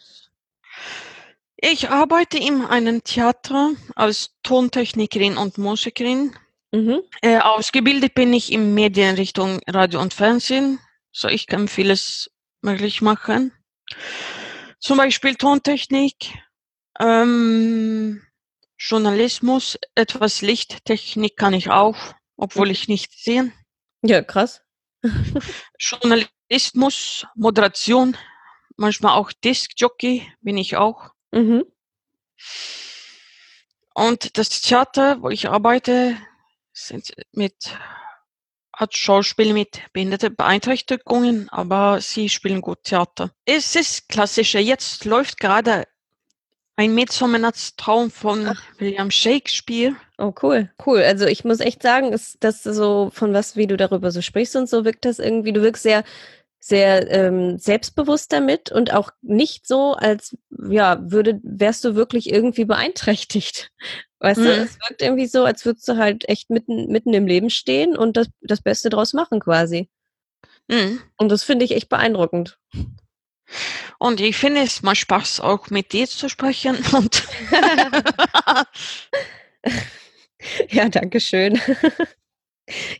Ich 1.57 1.89
arbeite 1.89 2.37
in 2.37 2.65
einem 2.65 3.03
Theater 3.03 3.71
als 3.95 4.31
Tontechnikerin 4.43 5.37
und 5.37 5.57
Musikerin. 5.57 6.33
Mhm. 6.71 7.01
Äh, 7.21 7.39
ausgebildet 7.39 8.13
bin 8.13 8.33
ich 8.33 8.51
in 8.51 8.73
Medienrichtung 8.73 9.59
Radio 9.67 10.01
und 10.01 10.13
Fernsehen. 10.13 10.79
So, 11.11 11.27
ich 11.27 11.47
kann 11.47 11.67
vieles 11.67 12.31
möglich 12.61 13.01
machen. 13.01 13.51
Zum 14.79 14.97
Beispiel 14.97 15.35
Tontechnik, 15.35 16.33
ähm, 16.99 18.21
Journalismus, 18.77 19.77
etwas 19.95 20.41
Lichttechnik 20.41 21.35
kann 21.35 21.53
ich 21.53 21.69
auch, 21.69 21.97
obwohl 22.39 22.71
ich 22.71 22.87
nicht 22.87 23.11
sehe. 23.11 23.51
Ja, 24.01 24.21
krass. 24.21 24.61
Journalismus, 25.77 27.27
Moderation, 27.35 28.17
manchmal 28.77 29.17
auch 29.17 29.31
Diskjockey 29.31 30.31
bin 30.41 30.57
ich 30.57 30.77
auch. 30.77 31.11
Mhm. 31.31 31.65
Und 33.93 34.37
das 34.37 34.61
Theater, 34.61 35.21
wo 35.21 35.29
ich 35.29 35.49
arbeite, 35.49 36.17
sind 36.71 37.13
mit, 37.33 37.77
hat 38.73 38.95
Schauspiel 38.95 39.53
mit 39.53 39.81
behinderte 39.91 40.29
Beeinträchtigungen, 40.31 41.49
aber 41.49 41.99
sie 41.99 42.29
spielen 42.29 42.61
gut 42.61 42.83
Theater. 42.83 43.31
Es 43.45 43.75
ist 43.75 44.07
klassischer. 44.07 44.59
Jetzt 44.59 45.03
läuft 45.03 45.39
gerade 45.39 45.85
ein 46.79 46.95
Midsommernachtstraum 46.95 48.09
von 48.09 48.57
William 48.77 49.11
Shakespeare. 49.11 49.97
Oh, 50.17 50.33
cool. 50.41 50.69
Cool. 50.85 51.01
Also 51.01 51.25
ich 51.25 51.43
muss 51.43 51.59
echt 51.59 51.83
sagen, 51.83 52.13
ist 52.13 52.37
das 52.39 52.63
so, 52.63 53.09
von 53.13 53.33
was, 53.33 53.57
wie 53.57 53.67
du 53.67 53.75
darüber 53.75 54.11
so 54.11 54.21
sprichst 54.21 54.55
und 54.55 54.69
so 54.69 54.85
wirkt 54.85 55.03
das 55.03 55.19
irgendwie, 55.19 55.51
du 55.51 55.61
wirkst 55.61 55.83
sehr, 55.83 56.05
sehr 56.61 57.11
ähm, 57.11 57.59
selbstbewusst 57.59 58.31
damit 58.31 58.71
und 58.71 58.93
auch 58.93 59.11
nicht 59.21 59.67
so, 59.67 59.91
als 59.91 60.37
ja, 60.69 60.99
würde, 61.01 61.41
wärst 61.43 61.83
du 61.83 61.95
wirklich 61.95 62.31
irgendwie 62.31 62.63
beeinträchtigt. 62.63 63.71
Weißt 64.19 64.39
du, 64.39 64.43
Mhm. 64.43 64.63
es 64.63 64.77
wirkt 64.87 65.01
irgendwie 65.01 65.27
so, 65.27 65.43
als 65.43 65.65
würdest 65.65 65.85
du 65.85 65.97
halt 65.97 66.29
echt 66.29 66.49
mitten, 66.49 66.87
mitten 66.87 67.13
im 67.13 67.27
Leben 67.27 67.49
stehen 67.49 67.97
und 67.97 68.15
das, 68.15 68.27
das 68.39 68.61
Beste 68.61 68.89
draus 68.89 69.11
machen 69.11 69.41
quasi. 69.41 69.89
Mhm. 70.69 71.01
Und 71.17 71.27
das 71.27 71.43
finde 71.43 71.65
ich 71.65 71.71
echt 71.71 71.89
beeindruckend. 71.89 72.57
Und 73.97 74.21
ich 74.21 74.37
finde 74.37 74.61
es 74.61 74.81
mal 74.81 74.95
Spaß, 74.95 75.39
auch 75.41 75.69
mit 75.69 75.93
dir 75.93 76.07
zu 76.07 76.29
sprechen. 76.29 76.77
Und 76.93 77.23
Ja, 80.69 80.89
danke 80.89 81.19
schön. 81.19 81.59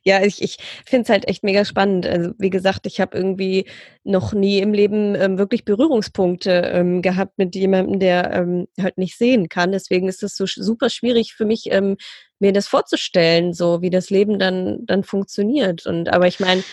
Ja, 0.03 0.23
ich, 0.23 0.41
ich 0.41 0.57
finde 0.85 1.03
es 1.03 1.09
halt 1.09 1.27
echt 1.27 1.43
mega 1.43 1.63
spannend. 1.63 2.07
Also 2.07 2.31
wie 2.39 2.49
gesagt, 2.49 2.87
ich 2.87 2.99
habe 2.99 3.15
irgendwie 3.15 3.69
noch 4.03 4.33
nie 4.33 4.59
im 4.59 4.73
Leben 4.73 5.15
ähm, 5.15 5.37
wirklich 5.37 5.63
Berührungspunkte 5.63 6.51
ähm, 6.73 7.01
gehabt 7.03 7.37
mit 7.37 7.55
jemandem, 7.55 7.99
der 7.99 8.33
ähm, 8.33 8.67
halt 8.81 8.97
nicht 8.97 9.17
sehen 9.17 9.47
kann. 9.47 9.71
Deswegen 9.71 10.07
ist 10.07 10.23
es 10.23 10.35
so 10.35 10.45
super 10.47 10.89
schwierig 10.89 11.35
für 11.35 11.45
mich, 11.45 11.71
ähm, 11.71 11.97
mir 12.39 12.51
das 12.51 12.67
vorzustellen, 12.67 13.53
so 13.53 13.81
wie 13.81 13.91
das 13.91 14.09
Leben 14.09 14.39
dann, 14.39 14.85
dann 14.85 15.03
funktioniert. 15.03 15.85
Und 15.85 16.09
aber 16.09 16.27
ich 16.27 16.39
meine, 16.39 16.63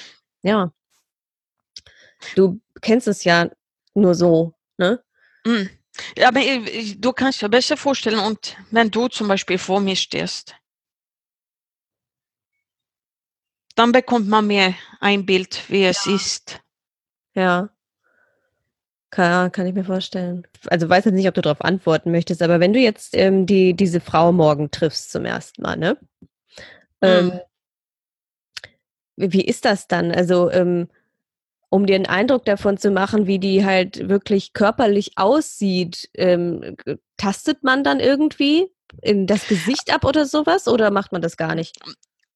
ja, 0.43 0.73
du 2.35 2.61
kennst 2.81 3.09
es 3.09 3.25
ja 3.25 3.51
nur 3.97 4.15
so, 4.15 4.55
ne? 4.79 5.03
Mhm. 5.45 5.71
Aber 6.23 6.41
äh, 6.41 6.95
du 6.97 7.13
kannst 7.13 7.41
dir 7.43 7.49
besser 7.49 7.77
vorstellen, 7.77 8.19
und 8.19 8.57
wenn 8.71 8.91
du 8.91 9.09
zum 9.09 9.29
Beispiel 9.29 9.59
vor 9.59 9.81
mir 9.81 9.97
stehst, 9.97 10.55
dann 13.75 13.93
bekommt 13.93 14.29
man 14.29 14.47
mehr 14.47 14.75
ein 15.01 15.27
Bild, 15.27 15.63
wie 15.69 15.85
es 15.85 16.07
ist. 16.07 16.61
Ja. 17.35 17.71
Kann, 19.11 19.53
kann 19.53 19.67
ich 19.67 19.75
mir 19.75 19.85
vorstellen. 19.85 20.47
Also 20.67 20.89
weiß 20.89 21.05
jetzt 21.07 21.15
nicht, 21.15 21.29
ob 21.29 21.35
du 21.35 21.41
darauf 21.43 21.63
antworten 21.63 22.11
möchtest, 22.11 22.43
aber 22.43 22.61
wenn 22.61 22.73
du 22.73 22.81
jetzt 22.81 23.15
ähm, 23.17 23.47
die, 23.47 23.75
diese 23.75 24.01
Frau 24.01 24.33
morgen 24.33 24.71
triffst 24.71 25.13
zum 25.13 25.25
ersten 25.25 25.63
Mal, 25.63 25.77
ne? 25.77 25.97
Ähm, 27.03 27.27
Mhm. 27.27 27.41
wie 29.17 29.33
wie 29.33 29.45
ist 29.45 29.65
das 29.65 29.89
dann? 29.89 30.13
Also, 30.13 30.51
ähm, 30.51 30.89
um 31.77 31.87
dir 31.87 31.95
einen 31.97 32.07
Eindruck 32.07 32.45
davon 32.47 32.79
zu 32.79 32.91
machen, 32.91 33.27
wie 33.27 33.39
die 33.39 33.65
halt 33.65 34.09
wirklich 34.09 34.53
körperlich 34.55 35.13
aussieht, 35.17 36.09
ähm, 36.15 36.77
tastet 37.17 37.63
man 37.63 37.85
dann 37.85 38.01
irgendwie 38.01 38.67
in 39.03 39.27
das 39.27 39.47
Gesicht 39.47 39.93
ab 39.95 40.05
oder 40.05 40.27
so 40.27 40.47
was 40.47 40.69
oder 40.69 40.91
macht 40.91 41.13
man 41.13 41.23
das 41.23 41.37
gar 41.37 41.55
nicht? 41.55 41.77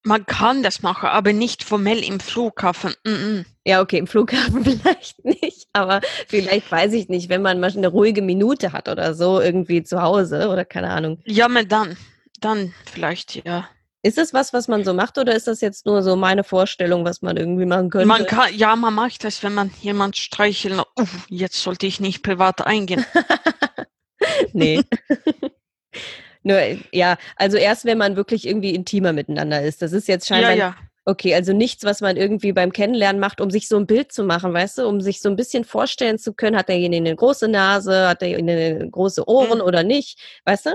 Man 0.03 0.25
kann 0.25 0.63
das 0.63 0.81
machen, 0.81 1.09
aber 1.09 1.33
nicht 1.33 1.63
formell 1.63 2.03
im 2.03 2.19
Flughafen. 2.19 2.93
Mm-mm. 3.05 3.45
Ja, 3.65 3.81
okay, 3.81 3.97
im 3.97 4.07
Flughafen 4.07 4.63
vielleicht 4.65 5.23
nicht, 5.25 5.67
aber 5.73 6.01
vielleicht, 6.27 6.71
weiß 6.71 6.93
ich 6.93 7.09
nicht, 7.09 7.29
wenn 7.29 7.41
man 7.41 7.59
mal 7.59 7.71
'ne 7.71 7.87
ruhige 7.87 8.21
Minute 8.21 8.73
hat 8.73 8.89
oder 8.89 9.13
so 9.13 9.39
irgendwie 9.41 9.83
zu 9.83 10.01
Hause 10.01 10.49
oder 10.49 10.65
keine 10.65 10.89
Ahnung. 10.89 11.19
Ja, 11.25 11.45
aber 11.45 11.63
dann 11.63 11.97
dann 12.39 12.73
vielleicht, 12.91 13.45
ja. 13.45 13.67
Ist 14.03 14.17
das 14.17 14.33
was, 14.33 14.51
was 14.51 14.67
man 14.67 14.83
so 14.83 14.93
macht 14.95 15.17
oder 15.19 15.35
ist 15.35 15.45
das 15.47 15.61
jetzt 15.61 15.85
nur 15.85 16.01
so 16.01 16.15
meine 16.15 16.43
Vorstellung, 16.43 17.05
was 17.05 17.21
man 17.21 17.37
irgendwie 17.37 17.65
machen 17.65 17.91
könnte? 17.91 18.07
Man 18.07 18.25
kann 18.25 18.53
ja, 18.55 18.75
man 18.75 18.95
macht 18.95 19.23
das, 19.23 19.43
wenn 19.43 19.53
man 19.53 19.71
jemand 19.81 20.17
streicheln 20.17 20.81
uff, 20.95 21.25
jetzt 21.29 21.61
sollte 21.61 21.85
ich 21.85 21.99
nicht 21.99 22.23
privat 22.23 22.65
eingehen. 22.65 23.05
Ne. 24.53 24.83
Nur, 26.43 26.59
ja, 26.93 27.17
also 27.37 27.57
erst, 27.57 27.85
wenn 27.85 27.97
man 27.99 28.15
wirklich 28.17 28.47
irgendwie 28.47 28.75
intimer 28.75 29.13
miteinander 29.13 29.61
ist. 29.63 29.81
Das 29.81 29.93
ist 29.93 30.07
jetzt 30.07 30.29
Ja, 30.29 30.37
scheinbar 30.37 30.53
ja. 30.55 30.75
okay, 31.05 31.35
also 31.35 31.53
nichts, 31.53 31.83
was 31.85 32.01
man 32.01 32.17
irgendwie 32.17 32.53
beim 32.53 32.71
Kennenlernen 32.73 33.19
macht, 33.19 33.41
um 33.41 33.51
sich 33.51 33.67
so 33.69 33.77
'n 33.77 33.87
Bild 33.87 34.11
zu 34.13 34.23
machen, 34.25 34.53
weißt 34.53 34.79
du? 34.79 34.87
Um 34.87 35.01
sich 35.01 35.21
so 35.21 35.29
'n 35.29 35.35
bisschen 35.37 35.65
vorstellen 35.65 36.19
zu 36.19 36.33
können, 36.33 36.57
hat 36.57 36.69
derjenige 36.69 37.03
'ne 37.03 37.15
große 37.15 37.47
Nase, 37.49 38.09
hat 38.09 38.21
derjenige 38.21 38.89
große 38.91 39.27
Ohren 39.29 39.59
Mhm. 39.59 39.65
oder 39.65 39.83
nicht, 39.83 40.19
weißt 40.45 40.67
du? 40.67 40.71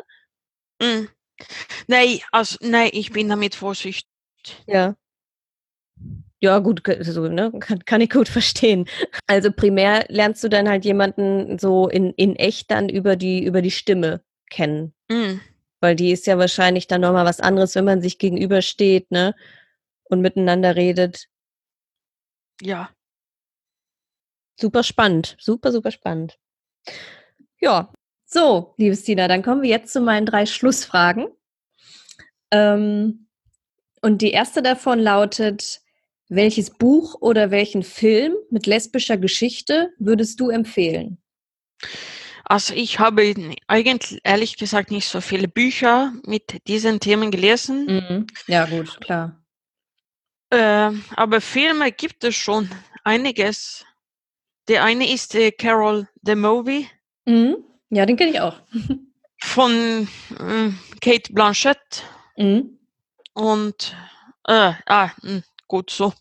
Mhm. 0.82 1.08
Ne, 1.88 2.20
also 2.33 2.57
ne, 2.62 2.88
ich 2.90 3.12
bin 3.12 3.29
damit 3.29 3.55
Vorsicht 3.55 4.07
Ja. 4.66 4.96
Ja 6.42 6.59
gut, 6.59 6.83
so, 7.01 7.29
ne, 7.29 7.51
kann 7.61 7.79
kann 7.87 8.01
ich 8.03 8.11
gut 8.11 8.29
verstehen. 8.29 8.87
Also 9.27 9.51
primär 9.51 10.05
lernst 10.09 10.44
du 10.44 10.49
dann 10.49 10.68
halt 10.68 10.85
jemanden 10.85 11.59
so 11.59 11.88
in 11.88 12.12
in 12.12 12.37
echt 12.37 12.70
dann 12.70 12.88
über 12.90 13.16
die 13.16 13.42
über 13.44 13.62
die 13.62 13.70
Stimme 13.70 14.20
kennen. 14.51 14.92
Mhm. 15.11 15.40
Weil 15.81 15.96
die 15.96 16.11
ist 16.12 16.27
ja 16.27 16.37
wahrscheinlich 16.38 16.87
dann 16.88 17.01
noch 17.03 17.12
mal 17.12 17.25
was 17.25 17.40
anderes, 17.40 17.75
wenn 17.75 17.85
man 17.87 18.03
sich 18.03 18.18
gegenübersteht, 18.18 19.11
ne, 19.11 19.35
und 20.11 20.20
miteinander 20.22 20.77
redet. 20.77 21.27
Ja. 22.62 22.90
Super 24.59 24.83
spannend, 24.83 25.37
super, 25.38 25.70
super 25.70 25.90
spannend. 25.90 26.38
Ja, 27.61 27.88
so, 28.26 28.74
liebe 28.76 28.96
Stina, 28.96 29.28
dann 29.28 29.42
kommen 29.42 29.62
wir 29.62 29.70
jetzt 29.70 29.92
zu 29.92 30.00
meinen 30.00 30.26
3 30.26 30.46
Schlussfragen. 30.46 31.28
Ähm, 32.50 33.28
und 34.02 34.20
die 34.22 34.32
erste 34.32 34.62
davon 34.62 34.98
lautet: 34.98 35.80
Welches 36.28 36.70
Buch 36.70 37.16
oder 37.20 37.50
welchen 37.50 37.82
Film 37.82 38.34
mit 38.50 38.66
lesbischer 38.66 39.16
Geschichte 39.16 39.92
würdest 39.98 40.40
du 40.40 40.50
empfehlen? 40.50 41.18
Also, 42.44 42.74
ich 42.74 42.98
habe 42.98 43.34
eigentlich 43.66 44.20
ehrlich 44.22 44.56
gesagt 44.56 44.90
nicht 44.90 45.08
so 45.08 45.20
viele 45.20 45.48
Bücher 45.48 46.12
mit 46.24 46.66
diesen 46.68 47.00
Themen 47.00 47.30
gelesen. 47.30 47.86
Mhm. 47.86 48.26
Ja 48.46 48.66
gut, 48.66 49.00
klar. 49.00 49.42
Ähm, 50.52 51.04
aber 51.16 51.40
Filme 51.40 51.90
gibt 51.90 52.22
es 52.22 52.36
schon 52.36 52.70
einiges. 53.02 53.84
Der 54.68 54.84
eine 54.84 55.12
ist, 55.12 55.34
äh, 55.34 55.50
„Carol 55.50 56.08
the 56.22 56.36
Movie“ 56.36 56.88
Mhm. 57.24 57.65
Ja, 57.90 58.05
den 58.07 58.16
kenne 58.16 58.31
ich 58.33 58.40
auch. 58.40 58.61
von, 59.40 60.09
hm, 60.38 60.79
Cate 61.01 61.33
Blanchett 61.33 62.05
Mhm. 62.37 62.79
und, 63.35 63.96
äh, 64.49 64.72
ah, 64.87 65.11
hm, 65.22 65.42
gut 65.68 65.90
so. 65.90 66.12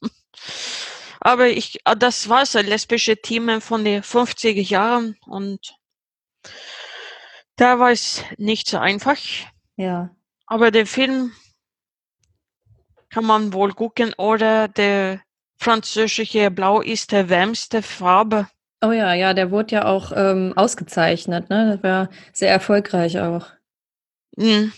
Aber 1.21 1.47
ich 1.47 1.79
ah, 1.85 1.95
das 1.95 2.29
war 2.29 2.45
so 2.45 2.59
lesbische 2.59 3.17
Themen 3.17 3.61
von 3.61 3.83
den 3.83 4.03
50er 4.03 4.61
Jahren 4.61 5.17
und 5.25 5.75
da 7.57 7.79
war 7.79 7.91
es 7.91 8.21
nicht 8.37 8.67
so 8.67 8.77
einfach. 8.77 9.17
Ja. 9.77 10.13
Aber 10.45 10.71
der 10.71 10.85
Film 10.85 11.31
kann 13.09 13.25
man 13.25 13.53
wohl 13.53 13.73
gucken 13.73 14.13
oder 14.17 14.67
der 14.67 15.21
französische 15.57 16.51
„Blau 16.51 16.81
ist 16.81 17.11
die 17.11 17.29
wärmste 17.29 17.81
Farbe“. 17.81 18.47
Oh 18.81 18.91
ja, 18.91 19.13
ja, 19.13 19.33
der 19.33 19.51
wurde 19.51 19.75
ja 19.75 19.85
auch, 19.85 20.11
ähm, 20.15 20.53
ausgezeichnet, 20.55 21.49
ne? 21.49 21.79
Der 21.81 21.83
war 21.83 22.09
sehr 22.33 22.49
erfolgreich 22.51 23.19
auch. 23.19 23.47
Mhm. 24.37 24.73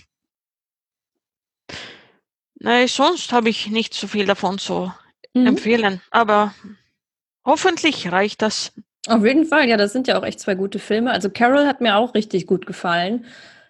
Ne, 2.61 2.87
sonst 2.87 3.31
habe 3.31 3.49
ich 3.49 3.67
nicht 3.69 3.93
so 3.93 4.07
viel 4.07 4.25
davon 4.25 4.57
zu 4.57 4.91
Mhm. 5.33 5.47
empfehlen, 5.47 6.01
aber 6.09 6.53
hoffentlich 7.45 8.11
reicht 8.11 8.41
das. 8.41 8.73
Auf 9.07 9.25
jeden 9.25 9.45
Fall, 9.45 9.69
ja, 9.69 9.77
das 9.77 9.93
sind 9.93 10.07
ja 10.07 10.19
auch 10.19 10.25
echt 10.25 10.39
2 10.41 10.55
gute 10.55 10.79
Filme. 10.79 11.11
Also, 11.11 11.29
„Carol“ 11.29 11.67
hat 11.67 11.81
mir 11.81 11.97
auch 11.97 12.13
richtig 12.15 12.47
gut 12.47 12.65
gefallen. 12.67 13.25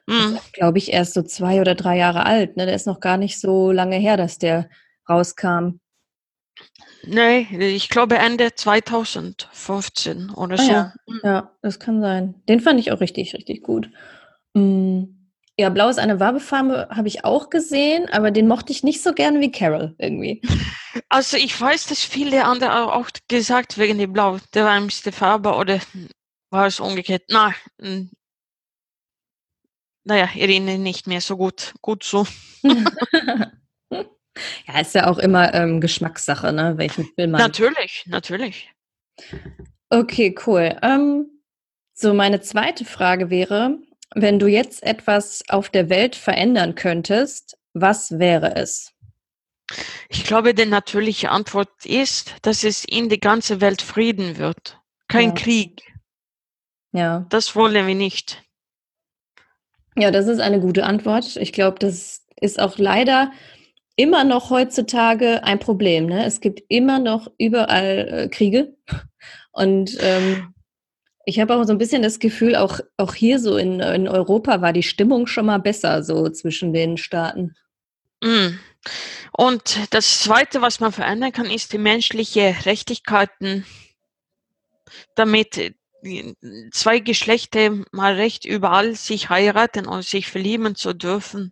Mhm. 0.07 0.39
glaube 0.53 0.77
ich, 0.79 0.93
erst 0.93 1.13
so 1.15 1.23
2 1.23 1.61
oder 1.61 1.75
3 1.75 1.97
Jahre 1.97 2.25
alt, 2.25 2.57
ne? 2.57 2.65
Der 2.65 2.75
ist 2.75 2.87
noch 2.87 2.99
gar 3.01 3.17
nicht 3.17 3.39
so 3.39 3.71
lange 3.71 3.97
her, 3.97 4.17
dass 4.17 4.39
der 4.39 4.69
rauskam. 5.09 5.79
Ne, 7.03 7.41
ich 7.59 7.89
glaube 7.89 8.17
Ende 8.17 8.53
2015 8.55 10.29
oder 10.31 10.57
Ah 10.57 10.61
so. 10.61 10.71
ja, 10.71 10.93
Mhm. 11.07 11.19
ja, 11.23 11.51
das 11.61 11.79
kann 11.79 12.01
sein. 12.01 12.35
Den 12.49 12.59
fand 12.59 12.79
ich 12.79 12.91
auch 12.91 12.99
richtig, 12.99 13.33
richtig 13.33 13.63
gut. 13.63 13.89
Hm, 14.55 15.29
ja, 15.57 15.69
„Blau 15.69 15.89
ist 15.89 15.99
eine 15.99 16.19
warme 16.19 16.39
Farbe“ 16.39 16.87
habe 16.91 17.07
ich 17.07 17.23
auch 17.25 17.49
gesehen, 17.49 18.07
aber 18.11 18.31
den 18.31 18.47
mochte 18.47 18.71
ich 18.71 18.83
nicht 18.83 19.01
so 19.01 19.13
gerne 19.13 19.39
wie 19.39 19.51
„Carol“ 19.51 19.95
irgendwie. 19.97 20.41
Also, 21.09 21.37
ich 21.37 21.59
weiß, 21.59 21.87
dass 21.87 22.03
viele 22.03 22.43
andere 22.45 22.73
au 22.75 22.89
auch 22.89 23.09
gesagt 23.27 23.77
wegen 23.77 23.97
dem 23.99 24.13
Blau, 24.13 24.39
der 24.53 24.65
wärmste 24.65 25.11
Farbe 25.11 25.53
oder 25.53 25.79
war 26.49 26.65
es 26.67 26.79
umgekehrt? 26.79 27.23
Na, 27.29 27.53
hm. 27.79 28.09
Na 30.05 30.15
ja, 30.17 30.29
erinnere 30.35 30.77
nicht 30.79 31.07
mehr 31.07 31.21
so 31.21 31.37
gut. 31.37 31.73
Gut 31.81 32.03
so. 32.03 32.25
Ja, 34.67 34.79
ist 34.79 34.95
ja 34.95 35.07
auch 35.07 35.17
immer, 35.17 35.53
ähm, 35.53 35.81
Geschmackssache, 35.81 36.51
ne, 36.53 36.77
welchen 36.77 37.05
Film 37.15 37.31
man 37.31 37.41
Natürlich, 37.41 38.03
natürlich. 38.07 38.71
Okay, 39.89 40.35
cool. 40.45 40.77
Ähm, 40.81 41.27
so 41.93 42.13
meine 42.13 42.41
2. 42.41 42.85
Frage 42.85 43.29
wäre: 43.29 43.77
Wenn 44.15 44.39
du 44.39 44.47
jetzt 44.47 44.83
etwas 44.83 45.43
auf 45.49 45.69
der 45.69 45.89
Welt 45.89 46.15
verändern 46.15 46.75
könntest, 46.75 47.57
was 47.73 48.19
wäre 48.19 48.55
es? 48.55 48.93
Ich 50.09 50.23
glaube, 50.23 50.53
die 50.53 50.65
natürliche 50.65 51.29
Antwort 51.29 51.85
ist, 51.85 52.35
dass 52.41 52.63
es 52.63 52.85
in 52.85 53.09
die 53.09 53.19
ganze 53.19 53.59
Welt 53.59 53.81
Frieden 53.81 54.37
wird. 54.37 54.79
Kein 55.07 55.29
Ja. 55.29 55.35
Krieg. 55.35 55.81
Ja. 56.93 57.25
Das 57.29 57.55
wollen 57.55 57.85
wir 57.87 57.95
nicht. 57.95 58.43
Ja, 59.95 60.11
das 60.11 60.27
ist 60.27 60.39
eine 60.39 60.59
gute 60.59 60.85
Antwort. 60.85 61.35
Ich 61.37 61.51
glaube, 61.53 61.79
das 61.79 62.23
ist 62.39 62.59
auch 62.61 62.77
leider 62.77 63.31
immer 63.97 64.23
noch 64.25 64.51
heutzutage 64.51 65.43
ein 65.45 65.59
Problem, 65.59 66.07
ne? 66.07 66.25
Es 66.25 66.41
gibt 66.41 66.63
immer 66.69 66.99
noch 66.99 67.29
überall, 67.39 68.09
äh, 68.25 68.29
Kriege 68.29 68.75
und, 69.53 69.97
ähm, 70.01 70.53
ich 71.25 71.39
habe 71.41 71.55
auch 71.55 71.63
so 71.65 71.73
'n 71.73 71.79
bisschen 71.79 72.03
das 72.03 72.19
Gefühl, 72.19 72.55
auch 72.57 72.79
auch 72.97 73.13
hier 73.15 73.39
so 73.39 73.57
in 73.57 73.79
in 73.81 74.07
Europa 74.09 74.61
war 74.61 74.73
die 74.73 74.83
Stimmung 74.83 75.27
schon 75.27 75.47
mal 75.47 75.59
besser 75.59 76.03
so 76.03 76.29
zwischen 76.29 76.73
den 76.73 76.97
Staaten. 76.97 77.55
Mhm. 78.23 78.59
Und 79.33 79.79
das 79.91 80.21
2., 80.21 80.61
was 80.61 80.79
man 80.81 80.91
verändern 80.93 81.31
kann, 81.33 81.47
ist 81.51 81.73
die 81.73 81.79
menschliche 81.79 82.55
Rechtigkeiten. 82.65 83.65
Damit, 85.17 85.57
äh, 85.57 85.73
2 86.71 86.99
Geschlechter 86.99 87.71
mal 87.91 88.13
recht 88.13 88.45
überall 88.45 88.93
sich 88.93 89.29
heiraten 89.29 89.87
und 89.87 90.05
sich 90.05 90.27
verlieben 90.27 90.75
zu 90.75 90.93
dürfen. 90.93 91.51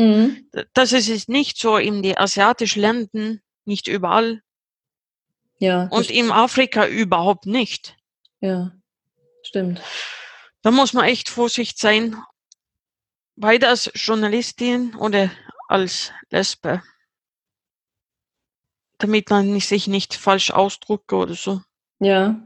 Mhm. 0.00 0.48
Das 0.72 0.92
ist 0.92 1.08
es 1.08 1.28
nicht 1.28 1.58
so 1.58 1.76
in 1.76 2.02
die 2.02 2.16
asiatischen 2.16 2.80
Ländern, 2.80 3.40
nicht 3.66 3.86
überall. 3.86 4.42
Ja, 5.58 5.88
Und 5.90 6.10
in 6.10 6.30
Afrika 6.30 6.86
überhaupt 6.86 7.44
nicht. 7.44 7.96
Ja, 8.40 8.72
stimmt. 9.42 9.82
Da 10.62 10.70
muss 10.70 10.94
man 10.94 11.04
echt 11.04 11.28
Vorsicht 11.28 11.78
sein. 11.78 12.16
Beide 13.36 13.68
als 13.68 13.90
Journalistin 13.94 14.94
oder 14.94 15.30
als 15.68 16.12
Lesbe. 16.30 16.82
Damit 18.98 19.28
man 19.28 19.60
sich 19.60 19.86
nicht 19.86 20.14
falsch 20.14 20.50
ausdrücke 20.50 21.16
oder 21.16 21.34
so. 21.34 21.62
Ja. 21.98 22.40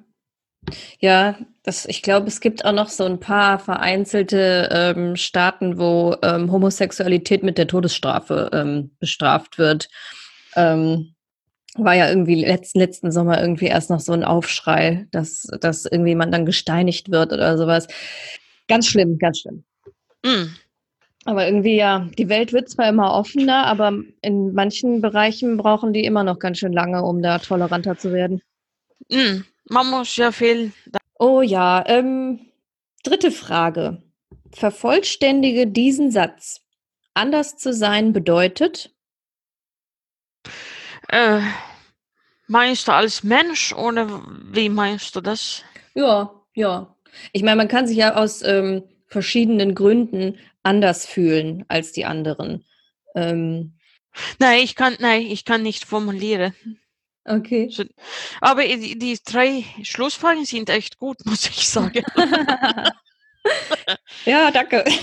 Ja, 1.00 1.36
das 1.62 1.86
ich 1.86 2.02
glaube, 2.02 2.28
es 2.28 2.40
gibt 2.40 2.64
auch 2.64 2.72
noch 2.72 2.88
so 2.88 3.04
'n 3.04 3.20
paar 3.20 3.58
vereinzelte, 3.58 4.68
ähm, 4.72 5.16
Staaten, 5.16 5.78
wo, 5.78 6.14
ähm, 6.22 6.50
Homosexualität 6.52 7.42
mit 7.42 7.58
der 7.58 7.66
Todesstrafe, 7.66 8.50
ähm, 8.52 8.90
bestraft 9.00 9.58
wird. 9.58 9.88
Ähm, 10.56 11.14
war 11.76 11.94
ja 11.94 12.08
irgendwie 12.10 12.44
letzten, 12.44 12.80
letzten 12.80 13.12
Sommer 13.12 13.40
irgendwie 13.40 13.66
erst 13.66 13.90
noch 13.90 14.00
so 14.00 14.12
ein 14.12 14.24
Aufschrei, 14.24 15.06
dass, 15.12 15.48
dass 15.60 15.86
irgendwie 15.86 16.14
man 16.16 16.32
dann 16.32 16.46
gesteinigt 16.46 17.10
wird 17.10 17.32
oder 17.32 17.58
sowas. 17.58 17.88
Ganz 18.68 18.86
schlimm, 18.88 19.18
ganz 19.18 19.40
schlimm. 19.40 19.64
Mm. 20.24 20.54
Aber 21.26 21.46
irgendwie 21.46 21.76
ja, 21.76 22.08
die 22.18 22.28
Welt 22.30 22.52
wird 22.54 22.68
zwar 22.70 22.88
immer 22.90 23.14
offener, 23.14 23.66
aber 23.66 23.94
in 24.22 24.54
manchen 24.54 25.02
Bereichen 25.02 25.56
brauchen 25.58 25.92
die 25.94 26.04
immer 26.04 26.24
noch 26.24 26.38
ganz 26.40 26.58
schön 26.58 26.72
lange, 26.74 27.02
um 27.04 27.22
da 27.22 27.38
toleranter 27.40 27.98
zu 27.98 28.12
werden. 28.12 28.42
Mm. 29.10 29.42
Man 29.66 29.90
muss 29.90 30.16
ja 30.16 30.32
viel. 30.32 30.72
Oh 31.18 31.40
ja, 31.40 31.84
ähm, 31.86 32.40
dritte 33.02 33.30
Frage. 33.30 34.02
Vervollständige 34.52 35.66
diesen 35.66 36.10
Satz. 36.10 36.60
Anders 37.14 37.56
zu 37.56 37.72
sein 37.72 38.12
bedeutet? 38.12 38.94
Äh, 41.08 41.40
meinst 42.46 42.88
du 42.88 42.92
als 42.92 43.22
Mensch 43.22 43.72
oder 43.72 44.22
wie 44.50 44.68
meinst 44.68 45.14
du 45.16 45.20
das? 45.20 45.62
Ja, 45.94 46.42
ja. 46.54 46.94
Ich 47.32 47.42
meine, 47.42 47.56
man 47.56 47.68
kann 47.68 47.86
sich 47.86 47.96
ja 47.96 48.16
aus 48.16 48.42
ähm, 48.42 48.82
verschiedenen 49.06 49.74
Gründen 49.74 50.38
anders 50.62 51.06
fühlen 51.06 51.64
als 51.68 51.92
die 51.92 52.04
anderen. 52.04 52.64
Ähm, 53.14 53.78
nein, 54.38 54.60
ich 54.62 54.74
kann, 54.74 54.96
nein, 54.98 55.22
ich 55.22 55.44
kann 55.44 55.62
nicht 55.62 55.84
formulieren. 55.84 56.54
Okay. 57.24 57.68
So, 57.70 57.84
aber 58.40 58.64
die, 58.64 58.98
die, 58.98 59.18
drei 59.24 59.64
Schlussfragen 59.82 60.44
sind 60.44 60.68
echt 60.68 60.98
gut, 60.98 61.18
muss 61.24 61.46
ich 61.46 61.68
sagen. 61.68 62.02
ja, 64.24 64.50
danke. 64.50 64.84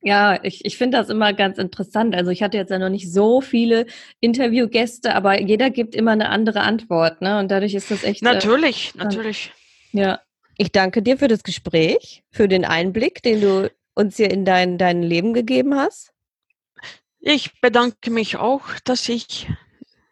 Ja, 0.00 0.38
ich, 0.44 0.64
ich 0.64 0.78
finde 0.78 0.96
das 0.96 1.08
immer 1.08 1.32
ganz 1.32 1.58
interessant. 1.58 2.14
Also 2.14 2.30
ich 2.30 2.42
hatte 2.42 2.56
jetzt 2.56 2.70
ja 2.70 2.78
noch 2.78 2.88
nicht 2.88 3.12
so 3.12 3.40
viele 3.40 3.86
Interviewgäste, 4.20 5.14
aber 5.14 5.40
jeder 5.40 5.70
gibt 5.70 5.96
immer 5.96 6.12
eine 6.12 6.28
andere 6.28 6.60
Antwort, 6.60 7.20
ne? 7.20 7.40
Und 7.40 7.50
dadurch 7.50 7.74
ist 7.74 7.90
das 7.90 8.04
echt. 8.04 8.22
Äh, 8.22 8.26
natürlich, 8.26 8.92
äh, 8.94 8.98
natürlich. 8.98 9.52
Ja. 9.92 10.20
Ich 10.56 10.70
danke 10.70 11.02
dir 11.02 11.18
für 11.18 11.28
das 11.28 11.42
Gespräch, 11.42 12.22
für 12.30 12.46
den 12.46 12.64
Einblick, 12.64 13.22
den 13.22 13.40
du 13.40 13.72
uns 13.94 14.16
hier 14.16 14.30
in 14.30 14.44
dein, 14.44 14.78
dein 14.78 15.02
Leben 15.02 15.34
gegeben 15.34 15.74
hast. 15.74 16.12
Ich 17.20 17.60
bedanke 17.60 18.10
mich 18.10 18.36
auch, 18.36 18.62
dass 18.84 19.08
ich 19.08 19.48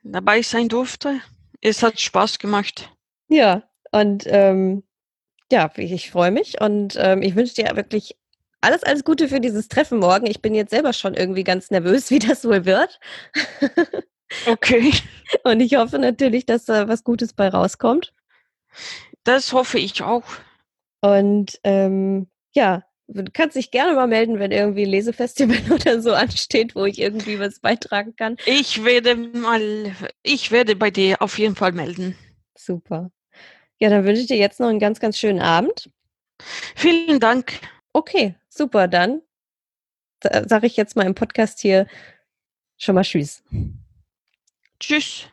dabei 0.02 0.42
sein 0.42 0.68
durfte. 0.68 1.20
Es 1.60 1.82
hat 1.82 2.00
Spaß 2.00 2.38
gemacht. 2.38 2.92
Ja, 3.28 3.62
und 3.92 4.24
ähm, 4.26 4.82
ja, 5.50 5.70
ich 5.76 6.10
freue 6.10 6.30
mich 6.30 6.60
und 6.60 6.96
ähm, 6.98 7.22
ich 7.22 7.36
wünsche 7.36 7.54
dir 7.54 7.76
wirklich 7.76 8.16
alles, 8.60 8.82
alles 8.82 9.04
Gute 9.04 9.28
für 9.28 9.40
dieses 9.40 9.68
Treffen 9.68 9.98
morgen. 9.98 10.26
Ich 10.26 10.42
bin 10.42 10.54
jetzt 10.54 10.70
selber 10.70 10.92
schon 10.92 11.14
irgendwie 11.14 11.44
ganz 11.44 11.70
nervös, 11.70 12.10
wie 12.10 12.18
das 12.18 12.44
wohl 12.44 12.64
wird. 12.64 12.98
Okay. 14.46 14.92
Und 15.44 15.60
ich 15.60 15.76
hoffe 15.76 15.98
natürlich, 15.98 16.46
dass 16.46 16.64
da 16.64 16.88
was 16.88 17.04
Gutes 17.04 17.32
bei 17.32 17.48
rauskommt. 17.48 18.12
Das 19.24 19.52
hoffe 19.52 19.78
ich 19.78 20.02
auch. 20.02 20.24
Und 21.00 21.60
ähm, 21.62 22.28
ja, 22.54 22.84
kannst 23.32 23.56
dich 23.56 23.70
gerne 23.70 23.94
mal 23.94 24.06
melden, 24.06 24.38
wenn 24.38 24.50
irgendwie 24.50 24.84
ein 24.84 24.90
Lesefestival 24.90 25.58
oder 25.72 26.00
so 26.02 26.12
ansteht, 26.12 26.74
wo 26.74 26.84
ich 26.84 26.98
irgendwie 26.98 27.38
was 27.38 27.60
beitragen 27.60 28.16
kann. 28.16 28.36
Ich 28.46 28.84
werde 28.84 29.16
mal, 29.16 29.94
ich 30.22 30.50
werde 30.50 30.76
bei 30.76 30.90
dir 30.90 31.22
auf 31.22 31.38
jeden 31.38 31.54
Fall 31.54 31.72
melden. 31.72 32.16
Super. 32.56 33.10
Ja, 33.78 33.90
dann 33.90 34.04
wünsche 34.04 34.22
ich 34.22 34.28
dir 34.28 34.38
jetzt 34.38 34.60
noch 34.60 34.68
einen 34.68 34.80
ganz, 34.80 35.00
ganz 35.00 35.18
schönen 35.18 35.40
Abend. 35.40 35.90
Vielen 36.74 37.20
Dank. 37.20 37.60
Okay, 37.92 38.34
super. 38.48 38.88
Dann 38.88 39.22
sage 40.20 40.66
ich 40.66 40.76
jetzt 40.76 40.96
mal 40.96 41.06
im 41.06 41.14
Podcast 41.14 41.60
hier 41.60 41.86
schon 42.76 42.94
mal 42.94 43.02
Tschüss. 43.02 43.42
Tschüss. 44.80 45.28